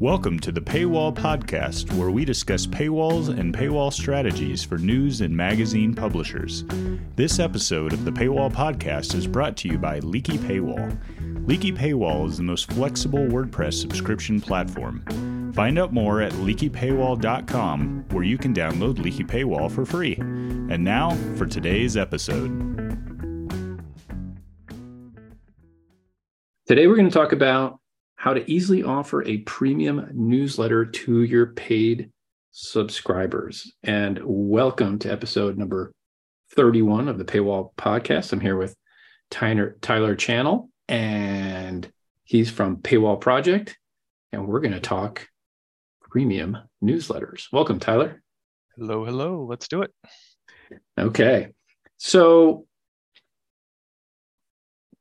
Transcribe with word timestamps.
Welcome 0.00 0.38
to 0.40 0.52
the 0.52 0.60
Paywall 0.60 1.12
Podcast, 1.12 1.92
where 1.94 2.12
we 2.12 2.24
discuss 2.24 2.68
paywalls 2.68 3.36
and 3.36 3.52
paywall 3.52 3.92
strategies 3.92 4.62
for 4.62 4.78
news 4.78 5.22
and 5.22 5.36
magazine 5.36 5.92
publishers. 5.92 6.64
This 7.16 7.40
episode 7.40 7.92
of 7.92 8.04
the 8.04 8.12
Paywall 8.12 8.52
Podcast 8.52 9.16
is 9.16 9.26
brought 9.26 9.56
to 9.56 9.68
you 9.68 9.76
by 9.76 9.98
Leaky 9.98 10.38
Paywall. 10.38 10.96
Leaky 11.48 11.72
Paywall 11.72 12.28
is 12.28 12.36
the 12.36 12.44
most 12.44 12.70
flexible 12.70 13.26
WordPress 13.26 13.74
subscription 13.74 14.40
platform. 14.40 15.02
Find 15.52 15.80
out 15.80 15.92
more 15.92 16.22
at 16.22 16.30
leakypaywall.com, 16.34 18.04
where 18.10 18.22
you 18.24 18.38
can 18.38 18.54
download 18.54 19.00
Leaky 19.00 19.24
Paywall 19.24 19.68
for 19.68 19.84
free. 19.84 20.14
And 20.14 20.84
now 20.84 21.10
for 21.34 21.44
today's 21.44 21.96
episode. 21.96 22.46
Today, 26.66 26.86
we're 26.86 26.94
going 26.94 27.10
to 27.10 27.12
talk 27.12 27.32
about 27.32 27.80
how 28.18 28.34
to 28.34 28.50
easily 28.50 28.82
offer 28.82 29.22
a 29.22 29.38
premium 29.38 30.10
newsletter 30.12 30.84
to 30.84 31.22
your 31.22 31.46
paid 31.46 32.10
subscribers. 32.50 33.72
And 33.84 34.18
welcome 34.24 34.98
to 34.98 35.12
episode 35.12 35.56
number 35.56 35.92
31 36.56 37.06
of 37.06 37.16
the 37.16 37.24
Paywall 37.24 37.72
Podcast. 37.76 38.32
I'm 38.32 38.40
here 38.40 38.56
with 38.56 38.74
Tyler, 39.30 39.76
Tyler 39.82 40.16
Channel, 40.16 40.68
and 40.88 41.88
he's 42.24 42.50
from 42.50 42.78
Paywall 42.78 43.20
Project. 43.20 43.78
And 44.32 44.48
we're 44.48 44.60
going 44.60 44.74
to 44.74 44.80
talk 44.80 45.28
premium 46.02 46.58
newsletters. 46.82 47.46
Welcome, 47.52 47.78
Tyler. 47.78 48.20
Hello, 48.76 49.04
hello. 49.04 49.46
Let's 49.48 49.68
do 49.68 49.82
it. 49.82 49.92
Okay. 50.98 51.50
So, 51.98 52.66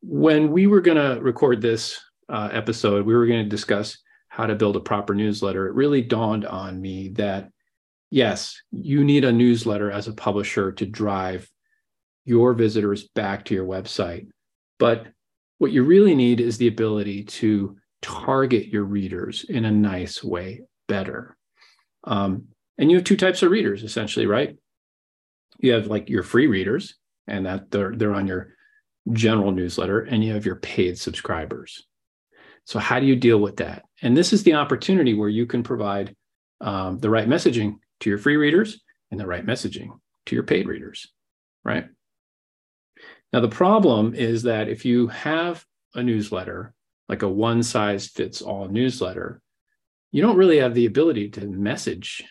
when 0.04 0.52
we 0.52 0.68
were 0.68 0.82
going 0.82 0.98
to 0.98 1.20
record 1.20 1.64
this 1.64 2.00
uh, 2.30 2.50
episode, 2.52 3.06
we 3.06 3.16
were 3.16 3.28
going 3.28 3.44
to 3.44 3.50
discuss 3.50 3.98
how 4.28 4.46
to 4.46 4.56
build 4.56 4.76
a 4.76 4.82
proper 4.82 5.16
newsletter. 5.16 5.68
It 5.68 5.76
really 5.76 6.02
dawned 6.02 6.46
on 6.46 6.82
me 6.82 7.10
that 7.10 7.50
yes, 8.10 8.62
you 8.72 9.04
need 9.04 9.26
a 9.26 9.32
newsletter 9.32 9.92
as 9.92 10.08
a 10.08 10.14
publisher 10.14 10.72
to 10.74 10.86
drive 10.86 11.50
your 12.26 12.54
visitors 12.54 13.08
back 13.16 13.46
to 13.46 13.54
your 13.54 13.66
website. 13.66 14.28
But 14.80 15.08
what 15.58 15.72
you 15.72 15.84
really 15.84 16.16
need 16.16 16.40
is 16.40 16.58
the 16.58 16.68
ability 16.68 17.24
to 17.24 17.78
target 18.02 18.68
your 18.68 18.84
readers 18.84 19.46
in 19.48 19.66
a 19.66 19.72
nice 19.72 20.24
way 20.24 20.62
better. 20.88 21.36
Um, 22.04 22.50
and 22.78 22.92
you 22.92 22.98
have 22.98 23.06
two 23.06 23.18
types 23.18 23.42
of 23.42 23.52
readers 23.52 23.84
essentially, 23.84 24.26
right? 24.26 24.56
You 25.60 25.74
have 25.74 25.88
like 25.88 26.10
your 26.10 26.24
free 26.24 26.48
readers, 26.48 26.96
and 27.26 27.46
that 27.46 27.72
they're 27.72 27.96
they're 27.96 28.14
on 28.14 28.28
your 28.28 28.54
general 29.12 29.52
newsletter, 29.52 30.02
and 30.02 30.24
you 30.24 30.34
have 30.34 30.46
your 30.46 30.58
paid 30.58 31.00
subscribers. 31.00 31.87
So, 32.68 32.80
how 32.80 33.00
do 33.00 33.06
you 33.06 33.16
deal 33.16 33.40
with 33.40 33.58
that? 33.58 33.86
And 34.02 34.16
this 34.16 34.34
is 34.34 34.44
the 34.44 34.56
opportunity 34.56 35.14
where 35.14 35.30
you 35.30 35.46
can 35.46 35.64
provide 35.64 36.14
um, 36.60 37.00
the 37.00 37.10
right 37.10 37.28
messaging 37.28 37.78
to 38.02 38.10
your 38.10 38.20
free 38.20 38.36
readers 38.36 38.82
and 39.10 39.18
the 39.18 39.26
right 39.26 39.46
messaging 39.46 39.88
to 40.26 40.36
your 40.36 40.44
paid 40.44 40.68
readers, 40.68 41.08
right? 41.64 41.86
Now, 43.32 43.40
the 43.40 43.48
problem 43.48 44.14
is 44.14 44.44
that 44.44 44.68
if 44.68 44.84
you 44.84 45.08
have 45.08 45.64
a 45.96 46.04
newsletter, 46.04 46.74
like 47.08 47.22
a 47.22 47.30
one 47.30 47.64
size 47.64 48.08
fits 48.08 48.42
all 48.42 48.68
newsletter, 48.68 49.42
you 50.12 50.22
don't 50.22 50.38
really 50.38 50.58
have 50.58 50.74
the 50.74 50.88
ability 50.88 51.30
to 51.32 51.48
message 51.48 52.22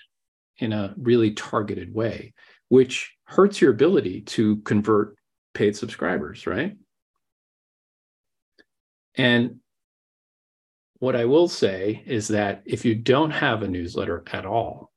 in 0.58 0.74
a 0.74 0.94
really 0.98 1.30
targeted 1.32 1.94
way, 1.94 2.34
which 2.68 3.10
hurts 3.24 3.62
your 3.62 3.70
ability 3.70 4.20
to 4.20 4.56
convert 4.58 5.16
paid 5.54 5.74
subscribers, 5.74 6.46
right? 6.46 6.76
And 9.14 9.60
what 10.98 11.16
I 11.16 11.24
will 11.24 11.48
say 11.48 12.02
is 12.06 12.28
that 12.28 12.62
if 12.64 12.84
you 12.84 12.94
don't 12.94 13.30
have 13.30 13.62
a 13.62 13.68
newsletter 13.68 14.24
at 14.32 14.46
all, 14.46 14.92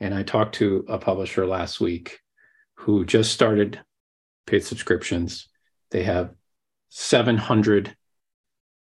and 0.00 0.14
I 0.14 0.22
talked 0.22 0.54
to 0.56 0.84
a 0.88 0.98
publisher 0.98 1.46
last 1.46 1.80
week 1.80 2.18
who 2.74 3.04
just 3.04 3.32
started 3.32 3.80
paid 4.46 4.64
subscriptions, 4.64 5.48
they 5.90 6.04
have 6.04 6.34
700 6.88 7.96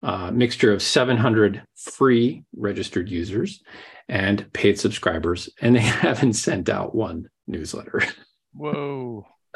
uh, 0.04 0.32
mixture 0.32 0.74
of 0.74 0.82
700 0.82 1.64
free 1.76 2.44
registered 2.56 3.10
users 3.10 3.62
and 4.10 4.52
paid 4.54 4.80
subscribers, 4.80 5.50
and 5.62 5.76
they 5.76 5.80
haven't 5.80 6.34
sent 6.34 6.70
out 6.70 6.96
one 6.96 7.30
newsletter. 7.48 8.04
Whoa. 8.54 9.26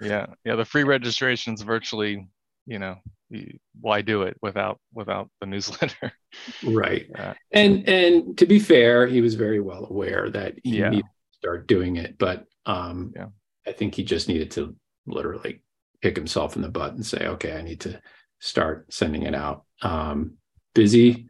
yeah. 0.00 0.26
Yeah. 0.44 0.56
The 0.56 0.64
free 0.64 0.84
registration's 0.84 1.62
virtually, 1.62 2.28
you 2.66 2.78
know, 2.78 2.96
why 3.80 4.02
do 4.02 4.22
it 4.22 4.36
without 4.40 4.78
without 4.92 5.28
the 5.40 5.46
newsletter 5.52 6.12
right 6.64 7.06
uh, 7.18 7.34
and 7.52 7.88
and 7.88 8.38
to 8.38 8.46
be 8.46 8.58
fair 8.58 9.06
he 9.06 9.20
was 9.20 9.34
very 9.34 9.60
well 9.60 9.86
aware 9.90 10.30
that 10.30 10.54
he 10.62 10.78
yeah. 10.78 10.90
needed 10.90 11.04
to 11.04 11.38
start 11.38 11.66
doing 11.66 11.96
it 11.96 12.16
but 12.18 12.44
um 12.66 13.12
yeah. 13.16 13.26
i 13.66 13.72
think 13.72 13.94
he 13.94 14.04
just 14.04 14.28
needed 14.28 14.50
to 14.50 14.74
literally 15.06 15.62
kick 16.02 16.16
himself 16.16 16.56
in 16.56 16.62
the 16.62 16.68
butt 16.68 16.94
and 16.94 17.04
say 17.04 17.26
okay 17.26 17.56
i 17.56 17.62
need 17.62 17.80
to 17.80 18.00
start 18.38 18.92
sending 18.92 19.22
it 19.22 19.34
out 19.34 19.64
um 19.82 20.34
busy 20.74 21.28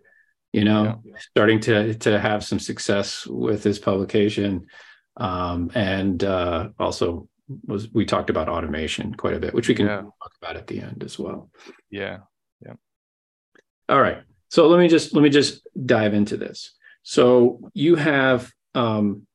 you 0.52 0.64
know 0.64 1.00
yeah. 1.04 1.18
starting 1.32 1.60
to 1.60 1.94
to 1.94 2.18
have 2.18 2.44
some 2.44 2.58
success 2.58 3.26
with 3.26 3.62
his 3.62 3.78
publication 3.78 4.66
um 5.18 5.70
and 5.74 6.24
uh 6.24 6.68
also 6.78 7.28
was 7.66 7.92
we 7.92 8.04
talked 8.04 8.30
about 8.30 8.48
automation 8.48 9.14
quite 9.14 9.34
a 9.34 9.38
bit, 9.38 9.54
which 9.54 9.68
we 9.68 9.74
can 9.74 9.86
yeah. 9.86 10.02
talk 10.02 10.32
about 10.40 10.56
at 10.56 10.66
the 10.66 10.80
end 10.80 11.02
as 11.04 11.18
well. 11.18 11.50
Yeah. 11.90 12.18
Yeah. 12.64 12.74
All 13.88 14.00
right. 14.00 14.18
So 14.48 14.68
let 14.68 14.78
me 14.78 14.88
just 14.88 15.14
let 15.14 15.22
me 15.22 15.30
just 15.30 15.66
dive 15.84 16.14
into 16.14 16.36
this. 16.36 16.74
So 17.02 17.70
you 17.74 17.96
have 17.96 18.50
um 18.74 19.26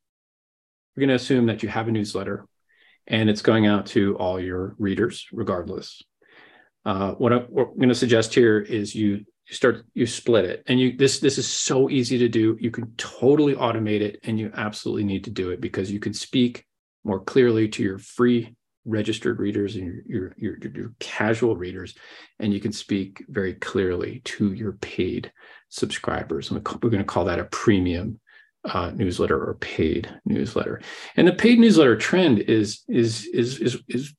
we're 0.95 1.01
going 1.01 1.09
to 1.09 1.15
assume 1.15 1.45
that 1.45 1.63
you 1.63 1.69
have 1.69 1.87
a 1.87 1.91
newsletter 1.91 2.45
and 3.07 3.29
it's 3.29 3.41
going 3.41 3.65
out 3.65 3.85
to 3.87 4.15
all 4.17 4.39
your 4.39 4.75
readers 4.77 5.25
regardless. 5.31 6.01
Uh, 6.83 7.13
what, 7.13 7.31
I, 7.31 7.37
what 7.37 7.69
I'm 7.69 7.77
going 7.77 7.89
to 7.89 7.95
suggest 7.95 8.33
here 8.33 8.59
is 8.59 8.93
you 8.93 9.25
you 9.47 9.55
start 9.55 9.85
you 9.93 10.05
split 10.05 10.45
it 10.45 10.63
and 10.67 10.79
you 10.79 10.95
this 10.95 11.19
this 11.19 11.37
is 11.37 11.47
so 11.47 11.89
easy 11.89 12.17
to 12.19 12.29
do 12.29 12.57
you 12.59 12.71
can 12.71 12.93
totally 12.95 13.55
automate 13.55 14.01
it 14.01 14.19
and 14.23 14.39
you 14.39 14.51
absolutely 14.55 15.03
need 15.03 15.23
to 15.25 15.29
do 15.29 15.49
it 15.49 15.59
because 15.59 15.91
you 15.91 15.99
can 15.99 16.13
speak 16.13 16.65
more 17.03 17.19
clearly 17.19 17.67
to 17.69 17.83
your 17.83 17.97
free 17.97 18.55
registered 18.85 19.39
readers 19.39 19.75
and 19.75 19.85
your, 20.07 20.33
your, 20.37 20.57
your, 20.59 20.71
your, 20.73 20.93
casual 20.99 21.55
readers, 21.55 21.95
and 22.39 22.53
you 22.53 22.59
can 22.59 22.71
speak 22.71 23.23
very 23.29 23.53
clearly 23.53 24.21
to 24.23 24.53
your 24.53 24.73
paid 24.73 25.31
subscribers. 25.69 26.49
And 26.49 26.57
we're 26.57 26.89
going 26.89 26.97
to 26.97 27.03
call 27.03 27.25
that 27.25 27.39
a 27.39 27.45
premium 27.45 28.19
uh, 28.65 28.91
newsletter 28.93 29.37
or 29.37 29.55
paid 29.55 30.09
newsletter. 30.25 30.81
And 31.15 31.27
the 31.27 31.33
paid 31.33 31.59
newsletter 31.59 31.95
trend 31.95 32.39
is 32.39 32.81
is 32.87 33.25
is 33.25 33.59
is 33.59 33.81
is 33.87 34.13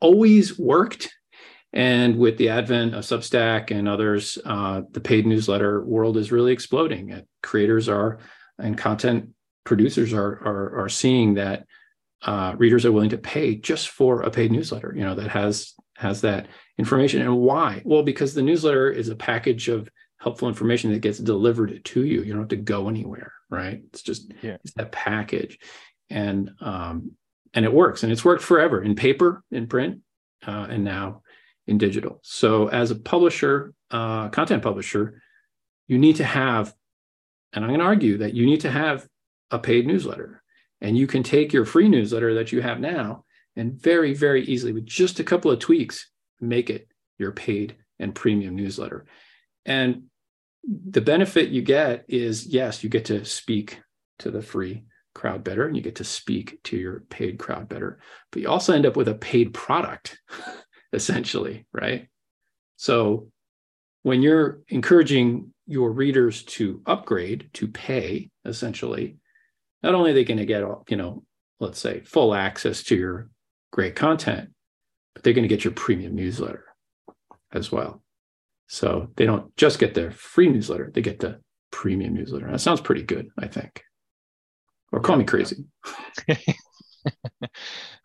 always 0.00 0.58
worked. 0.58 1.12
And 1.72 2.18
with 2.18 2.36
the 2.36 2.48
advent 2.48 2.96
of 2.96 3.04
Substack 3.04 3.70
and 3.70 3.88
others, 3.88 4.38
uh, 4.44 4.82
the 4.90 5.00
paid 5.00 5.24
newsletter 5.24 5.84
world 5.84 6.16
is 6.16 6.32
really 6.32 6.52
exploding. 6.52 7.22
Creators 7.42 7.88
are 7.88 8.18
and 8.58 8.76
content 8.76 9.30
producers 9.70 10.12
are 10.12 10.32
are, 10.44 10.82
are 10.82 10.88
seeing 10.88 11.34
that 11.34 11.64
uh, 12.22 12.54
readers 12.58 12.84
are 12.84 12.90
willing 12.90 13.08
to 13.10 13.16
pay 13.34 13.54
just 13.54 13.88
for 13.88 14.22
a 14.22 14.30
paid 14.30 14.50
newsletter 14.50 14.92
you 14.96 15.04
know 15.04 15.14
that 15.14 15.30
has 15.30 15.74
has 15.96 16.22
that 16.22 16.48
information. 16.76 17.22
And 17.22 17.36
why? 17.38 17.82
Well 17.84 18.02
because 18.02 18.34
the 18.34 18.42
newsletter 18.42 18.90
is 18.90 19.10
a 19.10 19.14
package 19.14 19.68
of 19.68 19.88
helpful 20.18 20.48
information 20.48 20.90
that 20.90 21.02
gets 21.02 21.18
delivered 21.18 21.84
to 21.84 22.04
you. 22.04 22.22
You 22.22 22.32
don't 22.32 22.42
have 22.42 22.48
to 22.48 22.56
go 22.56 22.88
anywhere 22.88 23.32
right? 23.48 23.80
It's 23.92 24.02
just 24.02 24.32
yeah. 24.42 24.56
it's 24.64 24.74
that 24.74 24.90
package. 24.90 25.60
And 26.08 26.50
um 26.60 27.12
and 27.54 27.64
it 27.64 27.72
works. 27.72 28.02
And 28.02 28.10
it's 28.10 28.24
worked 28.24 28.42
forever 28.42 28.82
in 28.82 28.96
paper 28.96 29.44
in 29.52 29.68
print 29.68 30.00
uh, 30.48 30.66
and 30.68 30.82
now 30.82 31.22
in 31.68 31.78
digital. 31.78 32.18
So 32.22 32.68
as 32.68 32.90
a 32.90 32.96
publisher 32.96 33.72
uh, 33.92 34.30
content 34.30 34.64
publisher 34.64 35.22
you 35.86 35.98
need 35.98 36.16
to 36.16 36.24
have 36.24 36.74
and 37.52 37.64
i'm 37.64 37.70
going 37.70 37.80
to 37.80 37.92
argue 37.94 38.18
that 38.18 38.32
you 38.32 38.46
need 38.46 38.60
to 38.60 38.70
have 38.70 39.06
a 39.50 39.58
paid 39.58 39.86
newsletter. 39.86 40.42
And 40.80 40.96
you 40.96 41.06
can 41.06 41.22
take 41.22 41.52
your 41.52 41.64
free 41.64 41.88
newsletter 41.88 42.34
that 42.34 42.52
you 42.52 42.62
have 42.62 42.80
now 42.80 43.24
and 43.56 43.80
very, 43.80 44.14
very 44.14 44.44
easily, 44.44 44.72
with 44.72 44.86
just 44.86 45.20
a 45.20 45.24
couple 45.24 45.50
of 45.50 45.58
tweaks, 45.58 46.10
make 46.40 46.70
it 46.70 46.88
your 47.18 47.32
paid 47.32 47.76
and 47.98 48.14
premium 48.14 48.56
newsletter. 48.56 49.06
And 49.66 50.04
the 50.64 51.00
benefit 51.00 51.50
you 51.50 51.62
get 51.62 52.04
is 52.08 52.46
yes, 52.46 52.82
you 52.82 52.90
get 52.90 53.06
to 53.06 53.24
speak 53.24 53.80
to 54.20 54.30
the 54.30 54.42
free 54.42 54.84
crowd 55.14 55.42
better 55.42 55.66
and 55.66 55.76
you 55.76 55.82
get 55.82 55.96
to 55.96 56.04
speak 56.04 56.62
to 56.64 56.76
your 56.76 57.00
paid 57.10 57.38
crowd 57.38 57.68
better, 57.68 57.98
but 58.30 58.42
you 58.42 58.48
also 58.48 58.74
end 58.74 58.86
up 58.86 58.96
with 58.96 59.08
a 59.08 59.14
paid 59.14 59.52
product, 59.52 60.18
essentially, 60.92 61.66
right? 61.72 62.08
So 62.76 63.28
when 64.02 64.22
you're 64.22 64.60
encouraging 64.68 65.52
your 65.66 65.92
readers 65.92 66.42
to 66.44 66.82
upgrade, 66.86 67.50
to 67.54 67.68
pay, 67.68 68.30
essentially, 68.44 69.18
not 69.82 69.94
only 69.94 70.10
are 70.10 70.14
they 70.14 70.24
going 70.24 70.38
to 70.38 70.46
get, 70.46 70.62
you 70.88 70.96
know, 70.96 71.24
let's 71.58 71.78
say 71.78 72.00
full 72.00 72.34
access 72.34 72.82
to 72.84 72.96
your 72.96 73.30
great 73.72 73.94
content, 73.94 74.50
but 75.14 75.22
they're 75.22 75.32
going 75.32 75.48
to 75.48 75.54
get 75.54 75.64
your 75.64 75.72
premium 75.72 76.14
newsletter 76.14 76.64
as 77.52 77.70
well. 77.72 78.02
So 78.68 79.10
they 79.16 79.26
don't 79.26 79.54
just 79.56 79.78
get 79.78 79.94
their 79.94 80.10
free 80.10 80.48
newsletter, 80.48 80.90
they 80.94 81.02
get 81.02 81.18
the 81.18 81.40
premium 81.70 82.14
newsletter. 82.14 82.50
That 82.50 82.60
sounds 82.60 82.80
pretty 82.80 83.02
good, 83.02 83.28
I 83.38 83.48
think. 83.48 83.82
Or 84.92 85.00
call 85.00 85.16
me 85.16 85.24
crazy. 85.24 85.64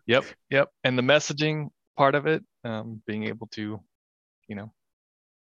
yep, 0.05 0.25
yep. 0.49 0.69
And 0.83 0.97
the 0.97 1.03
messaging 1.03 1.69
part 1.97 2.15
of 2.15 2.27
it, 2.27 2.43
um, 2.63 3.01
being 3.07 3.25
able 3.25 3.47
to, 3.53 3.79
you 4.47 4.55
know, 4.55 4.71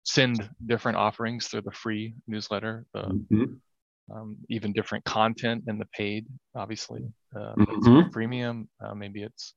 send 0.03 0.49
different 0.65 0.97
offerings 0.97 1.47
through 1.47 1.61
the 1.61 1.71
free 1.71 2.15
newsletter, 2.27 2.85
the, 2.93 3.01
mm-hmm. 3.01 3.43
Um, 4.11 4.37
even 4.49 4.73
different 4.73 5.05
content 5.05 5.63
in 5.67 5.77
the 5.77 5.87
paid, 5.95 6.25
obviously. 6.55 7.01
Uh, 7.35 7.53
mm-hmm. 7.55 8.09
premium, 8.09 8.69
uh, 8.83 8.93
maybe 8.93 9.23
it's 9.23 9.53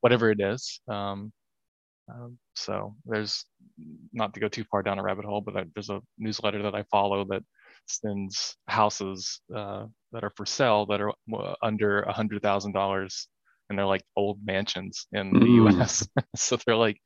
whatever 0.00 0.30
it 0.30 0.40
is. 0.40 0.80
Um, 0.88 1.32
um, 2.08 2.38
so 2.54 2.94
there's 3.06 3.44
not 4.12 4.34
to 4.34 4.40
go 4.40 4.48
too 4.48 4.64
far 4.64 4.82
down 4.82 4.98
a 4.98 5.02
rabbit 5.02 5.24
hole, 5.24 5.40
but 5.40 5.56
I, 5.56 5.64
there's 5.74 5.90
a 5.90 6.00
newsletter 6.18 6.62
that 6.62 6.74
I 6.74 6.82
follow 6.84 7.24
that 7.30 7.42
sends 7.86 8.56
houses 8.68 9.40
uh, 9.54 9.86
that 10.12 10.24
are 10.24 10.32
for 10.36 10.46
sale 10.46 10.86
that 10.86 11.00
are 11.00 11.10
uh, 11.10 11.54
under 11.62 12.00
a 12.02 12.12
hundred 12.12 12.42
thousand 12.42 12.72
dollars, 12.72 13.28
and 13.68 13.78
they're 13.78 13.86
like 13.86 14.02
old 14.16 14.38
mansions 14.44 15.06
in 15.12 15.32
the 15.32 15.46
mm. 15.46 15.72
U.S. 15.72 16.08
so 16.36 16.58
they're 16.66 16.76
like 16.76 16.98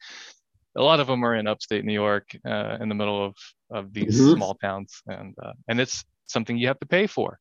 a 0.77 0.83
lot 0.83 1.01
of 1.01 1.07
them 1.07 1.25
are 1.25 1.37
in 1.37 1.47
upstate 1.47 1.85
New 1.85 1.93
York, 1.93 2.27
uh, 2.47 2.79
in 2.81 2.89
the 2.89 2.95
middle 2.95 3.25
of 3.25 3.35
of 3.71 3.93
these 3.93 4.21
mm-hmm. 4.21 4.35
small 4.35 4.55
towns, 4.55 5.03
and 5.07 5.35
uh, 5.43 5.53
and 5.69 5.81
it's 5.81 6.05
something 6.27 6.57
you 6.57 6.69
have 6.69 6.81
to 6.81 6.87
pay 6.87 7.07
for. 7.07 7.39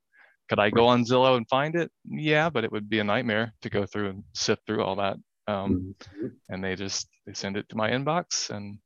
Could 0.50 0.60
I 0.60 0.70
go 0.70 0.88
on 0.88 1.06
Zillow 1.06 1.38
and 1.38 1.48
find 1.48 1.76
it? 1.76 1.92
Yeah, 2.06 2.50
but 2.50 2.64
it 2.64 2.72
would 2.72 2.90
be 2.90 3.00
a 3.00 3.04
nightmare 3.04 3.54
to 3.62 3.70
go 3.70 3.86
through 3.86 4.10
and 4.10 4.24
sift 4.34 4.62
through 4.66 4.84
all 4.84 4.98
that. 4.98 5.18
Um, 5.48 5.96
mm-hmm. 6.00 6.28
And 6.50 6.64
they 6.64 6.76
just 6.76 7.08
they 7.26 7.34
send 7.34 7.58
it 7.58 7.68
to 7.70 7.78
my 7.78 7.90
inbox, 7.90 8.50
and 8.50 8.78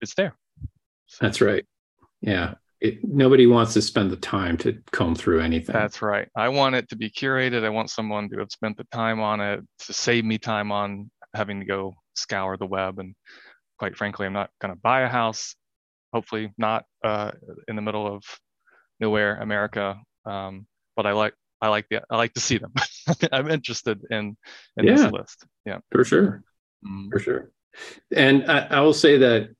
it's 0.00 0.14
there. 0.14 0.34
So, 1.06 1.18
That's 1.20 1.40
right. 1.40 1.64
Yeah, 2.20 2.54
it, 2.80 2.98
nobody 3.02 3.46
wants 3.46 3.72
to 3.74 3.82
spend 3.82 4.10
the 4.10 4.16
time 4.16 4.58
to 4.58 4.78
comb 4.92 5.14
through 5.14 5.40
anything. 5.40 5.72
That's 5.72 6.02
right. 6.02 6.28
I 6.36 6.50
want 6.50 6.74
it 6.74 6.88
to 6.90 6.96
be 6.96 7.10
curated. 7.10 7.64
I 7.64 7.70
want 7.70 7.90
someone 7.90 8.28
to 8.30 8.38
have 8.38 8.50
spent 8.50 8.76
the 8.76 8.86
time 8.92 9.20
on 9.20 9.40
it 9.40 9.60
to 9.86 9.92
save 9.92 10.24
me 10.24 10.36
time 10.36 10.70
on 10.70 11.10
having 11.34 11.60
to 11.60 11.66
go 11.66 11.94
scour 12.14 12.56
the 12.56 12.66
web. 12.66 12.98
And 12.98 13.14
quite 13.78 13.96
frankly, 13.96 14.26
I'm 14.26 14.34
not 14.34 14.50
going 14.60 14.74
to 14.74 14.80
buy 14.80 15.00
a 15.00 15.08
house. 15.08 15.56
Hopefully, 16.12 16.52
not 16.58 16.84
uh, 17.02 17.30
in 17.68 17.76
the 17.76 17.82
middle 17.82 18.06
of 18.06 18.22
nowhere, 19.00 19.36
America. 19.36 20.00
Um, 20.24 20.66
but 20.96 21.06
I 21.06 21.12
like 21.12 21.34
I 21.60 21.68
like 21.68 21.86
the 21.88 22.02
I 22.10 22.16
like 22.16 22.34
to 22.34 22.40
see 22.40 22.58
them. 22.58 22.72
I'm 23.32 23.50
interested 23.50 24.00
in 24.10 24.36
in 24.76 24.86
yeah, 24.86 24.96
this 24.96 25.12
list. 25.12 25.46
Yeah, 25.64 25.78
for 25.90 26.04
sure, 26.04 26.42
mm 26.86 27.10
for 27.10 27.18
sure. 27.18 27.50
And 28.14 28.50
I, 28.50 28.66
I 28.70 28.80
will 28.80 28.94
say 28.94 29.18
that 29.18 29.50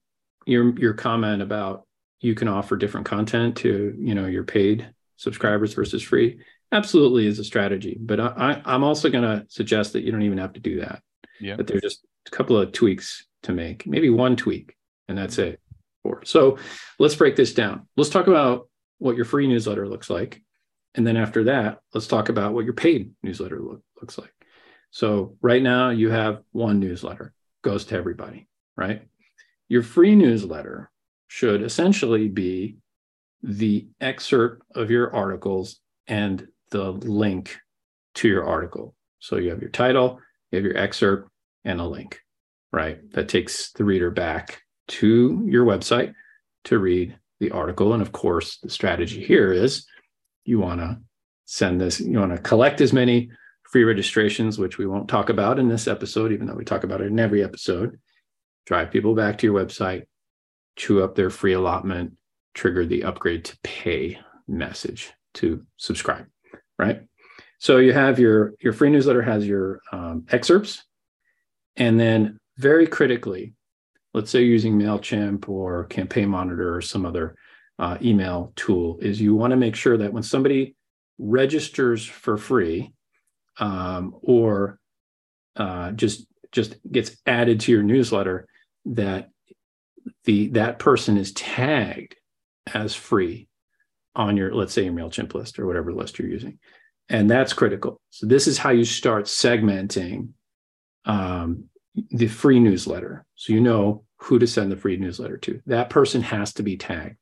your 0.47 0.79
your 0.79 0.95
comment 0.95 1.43
about 1.43 1.87
you 2.21 2.35
can 2.35 2.49
offer 2.49 2.77
different 2.77 3.07
content 3.07 3.57
to 3.59 3.95
you 3.99 4.15
know 4.15 4.27
your 4.27 4.45
paid 4.45 4.89
subscribers 5.17 5.75
versus 5.75 6.03
free 6.03 6.41
absolutely 6.73 7.27
is 7.27 7.39
a 7.39 7.45
strategy 7.45 7.97
but 8.01 8.19
I, 8.19 8.61
i'm 8.65 8.83
also 8.83 9.11
going 9.11 9.25
to 9.25 9.47
suggest 9.49 9.93
that 9.93 10.03
you 10.03 10.11
don't 10.11 10.23
even 10.23 10.39
have 10.39 10.55
to 10.55 10.61
do 10.61 10.81
that 10.81 11.03
yeah 11.41 11.57
that 11.57 11.67
there's 11.67 11.83
just 11.83 12.05
a 12.27 12.31
couple 12.31 12.57
of 12.57 12.73
tweaks 12.73 13.27
to 13.45 13.53
make 13.53 13.87
maybe 13.87 14.11
one 14.11 14.37
tweak 14.37 14.75
and 15.09 15.17
that's 15.17 15.39
it 15.39 15.61
for. 16.03 16.23
so 16.25 16.59
let's 16.99 17.15
break 17.15 17.37
this 17.37 17.55
down 17.55 17.87
let's 17.97 18.11
talk 18.11 18.27
about 18.27 18.69
what 18.99 19.17
your 19.17 19.25
free 19.25 19.47
newsletter 19.47 19.89
looks 19.89 20.11
like 20.11 20.43
and 20.95 21.07
then 21.07 21.17
after 21.17 21.45
that 21.45 21.79
let's 21.93 22.07
talk 22.07 22.29
about 22.29 22.55
what 22.55 22.65
your 22.65 22.75
paid 22.75 23.11
newsletter 23.23 23.61
look, 23.61 23.83
looks 24.01 24.19
like 24.19 24.33
so 24.91 25.37
right 25.41 25.63
now 25.63 25.91
you 25.91 26.11
have 26.11 26.43
one 26.53 26.81
newsletter 26.81 27.33
goes 27.63 27.85
to 27.85 27.97
everybody 27.97 28.47
right 28.77 29.03
your 29.69 29.83
free 29.83 30.15
newsletter 30.15 30.91
should 31.29 31.63
essentially 31.63 32.29
be 32.29 32.77
the 33.43 33.87
excerpt 34.01 34.63
of 34.75 34.91
your 34.91 35.15
articles 35.15 35.81
and 36.07 36.47
the 36.71 36.93
link 36.93 37.57
to 38.15 38.29
your 38.29 38.47
article. 38.47 38.95
So 39.19 39.37
you 39.37 39.51
have 39.51 39.61
your 39.61 39.71
title, 39.71 40.21
you 40.51 40.57
have 40.57 40.65
your 40.65 40.77
excerpt, 40.77 41.31
and 41.65 41.81
a 41.81 41.85
link, 41.85 42.21
right? 42.73 42.99
That 43.13 43.29
takes 43.29 43.73
the 43.73 43.85
reader 43.85 44.11
back 44.11 44.63
to 44.89 45.43
your 45.47 45.65
website 45.65 46.13
to 46.65 46.79
read 46.79 47.19
the 47.45 47.55
article. 47.55 47.93
And 47.93 48.03
of 48.03 48.13
course, 48.13 48.59
the 48.59 48.71
strategy 48.71 49.23
here 49.23 49.53
is 49.53 49.87
you 50.45 50.59
want 50.59 50.81
to 50.81 50.99
send 51.45 51.81
this, 51.81 52.01
you 52.01 52.19
want 52.19 52.35
to 52.35 52.43
collect 52.43 52.81
as 52.81 52.93
many 52.93 53.31
free 53.71 53.85
registrations, 53.85 54.59
which 54.59 54.79
we 54.79 54.87
won't 54.87 55.09
talk 55.09 55.29
about 55.29 55.59
in 55.59 55.69
this 55.69 55.87
episode, 55.87 56.33
even 56.33 56.47
though 56.47 56.55
we 56.55 56.65
talk 56.65 56.85
about 56.85 57.01
it 57.01 57.09
in 57.09 57.21
every 57.21 57.43
episode. 57.43 57.99
Drive 58.67 58.91
people 58.91 59.15
back 59.15 59.39
to 59.39 59.47
your 59.47 59.65
website, 59.65 60.05
chew 60.77 61.03
up 61.03 61.15
their 61.15 61.31
free 61.31 61.53
allotment, 61.53 62.17
trigger 62.55 62.87
the 62.87 63.05
upgrade 63.05 63.45
to 63.45 63.59
pay 63.63 64.19
message 64.49 65.13
to 65.35 65.67
subscribe, 65.77 66.27
right? 66.79 67.03
So 67.59 67.79
you 67.79 67.93
have 67.93 68.19
your 68.19 68.55
your 68.61 68.73
free 68.73 68.91
newsletter 68.91 69.23
has 69.23 69.47
your 69.47 69.81
um, 69.93 70.27
excerpts, 70.31 70.85
and 71.77 71.99
then 71.99 72.39
very 72.57 72.87
critically, 72.87 73.55
let's 74.15 74.31
say 74.31 74.43
using 74.43 74.79
Mailchimp 74.79 75.49
or 75.49 75.85
Campaign 75.85 76.29
Monitor 76.29 76.75
or 76.75 76.81
some 76.81 77.05
other 77.05 77.35
uh, 77.79 77.99
email 78.01 78.53
tool, 78.55 78.99
is 79.03 79.21
you 79.21 79.35
want 79.35 79.51
to 79.51 79.57
make 79.57 79.75
sure 79.75 79.99
that 79.99 80.13
when 80.13 80.23
somebody 80.23 80.77
registers 81.19 82.07
for 82.07 82.37
free 82.37 82.93
um, 83.59 84.15
or 84.23 84.79
uh, 85.57 85.91
just 85.93 86.27
just 86.53 86.77
gets 86.91 87.17
added 87.27 87.61
to 87.61 87.73
your 87.73 87.83
newsletter, 87.83 88.47
that 88.87 89.31
the 90.25 90.49
that 90.49 90.79
person 90.79 91.17
is 91.17 91.33
tagged 91.33 92.15
as 92.73 92.95
free 92.95 93.49
on 94.15 94.37
your 94.37 94.55
let's 94.55 94.73
say 94.73 94.85
your 94.85 94.93
mailchimp 94.93 95.35
list 95.35 95.59
or 95.59 95.67
whatever 95.67 95.93
list 95.93 96.19
you're 96.19 96.29
using. 96.29 96.59
And 97.09 97.29
that's 97.29 97.53
critical. 97.53 98.01
So 98.11 98.27
this 98.27 98.47
is 98.47 98.57
how 98.57 98.71
you 98.71 98.85
start 98.85 99.27
segmenting 99.27 100.29
um, 101.05 101.65
the 102.11 102.29
free 102.29 102.61
newsletter. 102.61 103.25
So 103.37 103.53
you 103.53 103.61
know 103.61 104.05
who 104.19 104.39
to 104.39 104.47
send 104.47 104.73
the 104.73 104.77
free 104.77 104.97
newsletter 104.97 105.37
to. 105.39 105.61
That 105.67 105.91
person 105.91 106.23
has 106.23 106.53
to 106.55 106.63
be 106.63 106.77
tagged 106.77 107.17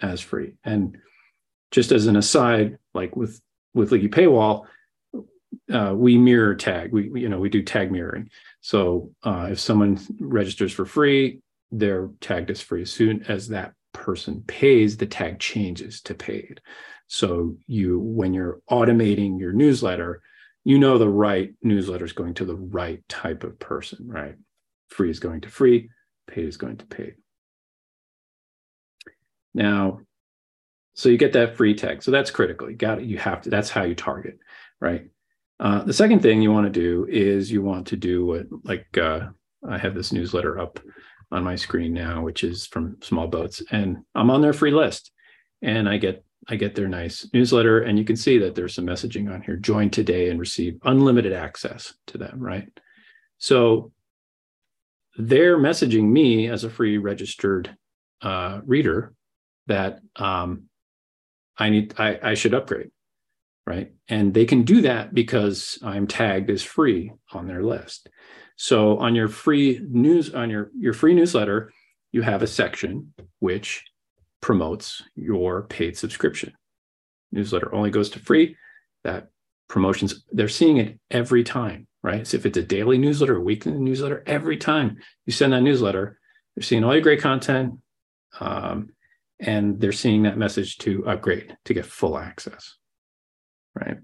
as 0.00 0.20
free. 0.20 0.54
And 0.64 0.98
just 1.70 1.92
as 1.92 2.06
an 2.06 2.16
aside 2.16 2.78
like 2.94 3.16
with 3.16 3.40
with 3.74 3.92
leaky 3.92 4.08
paywall 4.08 4.66
uh, 5.72 5.92
we 5.94 6.18
mirror 6.18 6.54
tag. 6.54 6.92
We 6.92 7.10
you 7.20 7.28
know 7.28 7.38
we 7.38 7.48
do 7.48 7.62
tag 7.62 7.90
mirroring. 7.90 8.30
So 8.60 9.12
uh, 9.22 9.48
if 9.52 9.60
someone 9.60 9.98
registers 10.20 10.72
for 10.72 10.84
free 10.84 11.40
they're 11.72 12.10
tagged 12.20 12.50
as 12.50 12.60
free. 12.60 12.82
As 12.82 12.92
soon 12.92 13.24
as 13.24 13.48
that 13.48 13.72
person 13.92 14.44
pays, 14.46 14.96
the 14.96 15.06
tag 15.06 15.40
changes 15.40 16.00
to 16.02 16.14
paid. 16.14 16.60
So 17.06 17.56
you, 17.66 17.98
when 17.98 18.34
you're 18.34 18.60
automating 18.70 19.40
your 19.40 19.52
newsletter, 19.52 20.22
you 20.64 20.78
know 20.78 20.98
the 20.98 21.08
right 21.08 21.52
newsletter 21.62 22.04
is 22.04 22.12
going 22.12 22.34
to 22.34 22.44
the 22.44 22.56
right 22.56 23.06
type 23.08 23.44
of 23.44 23.58
person, 23.58 24.06
right? 24.08 24.36
Free 24.88 25.10
is 25.10 25.20
going 25.20 25.40
to 25.42 25.48
free, 25.48 25.88
paid 26.26 26.46
is 26.46 26.56
going 26.56 26.76
to 26.76 26.86
paid. 26.86 27.14
Now, 29.54 30.00
so 30.94 31.08
you 31.08 31.18
get 31.18 31.32
that 31.32 31.56
free 31.56 31.74
tag. 31.74 32.02
So 32.02 32.10
that's 32.10 32.30
critical. 32.30 32.70
You 32.70 32.76
got 32.76 32.98
it. 32.98 33.04
You 33.04 33.18
have 33.18 33.42
to. 33.42 33.50
That's 33.50 33.70
how 33.70 33.82
you 33.82 33.94
target, 33.94 34.38
right? 34.80 35.06
Uh, 35.58 35.82
the 35.84 35.92
second 35.92 36.20
thing 36.20 36.42
you 36.42 36.52
want 36.52 36.72
to 36.72 36.80
do 36.80 37.06
is 37.08 37.50
you 37.50 37.62
want 37.62 37.86
to 37.88 37.96
do 37.96 38.26
what, 38.26 38.46
like, 38.64 38.86
uh, 38.98 39.28
I 39.68 39.78
have 39.78 39.94
this 39.94 40.12
newsletter 40.12 40.58
up 40.58 40.80
on 41.30 41.44
my 41.44 41.56
screen 41.56 41.92
now, 41.92 42.22
which 42.22 42.44
is 42.44 42.66
from 42.66 42.96
Small 43.00 43.26
Boats, 43.26 43.62
and 43.70 43.98
I'm 44.14 44.30
on 44.30 44.42
their 44.42 44.52
free 44.52 44.72
list, 44.72 45.12
and 45.62 45.88
I 45.88 45.96
get 45.96 46.24
I 46.48 46.56
get 46.56 46.74
their 46.74 46.88
nice 46.88 47.28
newsletter, 47.32 47.82
and 47.82 47.98
you 47.98 48.04
can 48.04 48.16
see 48.16 48.38
that 48.38 48.54
there's 48.54 48.74
some 48.74 48.86
messaging 48.86 49.32
on 49.32 49.42
here. 49.42 49.56
Join 49.56 49.90
today 49.90 50.28
and 50.28 50.40
receive 50.40 50.78
unlimited 50.84 51.32
access 51.32 51.94
to 52.08 52.18
them, 52.18 52.40
right? 52.40 52.68
So 53.38 53.92
they're 55.16 55.58
messaging 55.58 56.10
me 56.10 56.48
as 56.48 56.64
a 56.64 56.70
free 56.70 56.98
registered 56.98 57.76
uh, 58.22 58.60
reader 58.64 59.14
that 59.66 60.00
um, 60.16 60.64
I 61.58 61.70
need 61.70 61.94
I, 61.98 62.18
I 62.22 62.34
should 62.34 62.54
upgrade, 62.54 62.90
right? 63.66 63.92
And 64.08 64.34
they 64.34 64.44
can 64.44 64.62
do 64.62 64.82
that 64.82 65.14
because 65.14 65.78
I'm 65.82 66.06
tagged 66.06 66.50
as 66.50 66.62
free 66.62 67.12
on 67.32 67.46
their 67.46 67.62
list. 67.62 68.08
So 68.56 68.98
on 68.98 69.14
your 69.14 69.28
free 69.28 69.80
news 69.88 70.34
on 70.34 70.50
your 70.50 70.70
your 70.78 70.92
free 70.92 71.14
newsletter, 71.14 71.72
you 72.10 72.22
have 72.22 72.42
a 72.42 72.46
section 72.46 73.12
which 73.38 73.84
promotes 74.42 75.02
your 75.14 75.62
paid 75.62 75.96
subscription. 75.96 76.52
Newsletter 77.32 77.74
only 77.74 77.90
goes 77.90 78.10
to 78.10 78.18
free. 78.18 78.56
That 79.04 79.28
promotions 79.68 80.24
they're 80.30 80.48
seeing 80.48 80.76
it 80.76 81.00
every 81.10 81.42
time, 81.42 81.86
right? 82.02 82.26
So 82.26 82.36
if 82.36 82.44
it's 82.44 82.58
a 82.58 82.62
daily 82.62 82.98
newsletter, 82.98 83.36
a 83.36 83.40
weekly 83.40 83.72
newsletter, 83.72 84.22
every 84.26 84.58
time 84.58 84.98
you 85.24 85.32
send 85.32 85.54
that 85.54 85.62
newsletter, 85.62 86.18
they're 86.54 86.62
seeing 86.62 86.84
all 86.84 86.92
your 86.92 87.02
great 87.02 87.22
content, 87.22 87.78
um, 88.38 88.90
and 89.40 89.80
they're 89.80 89.92
seeing 89.92 90.24
that 90.24 90.36
message 90.36 90.76
to 90.78 91.06
upgrade 91.06 91.56
to 91.64 91.74
get 91.74 91.86
full 91.86 92.18
access, 92.18 92.76
right? 93.74 93.96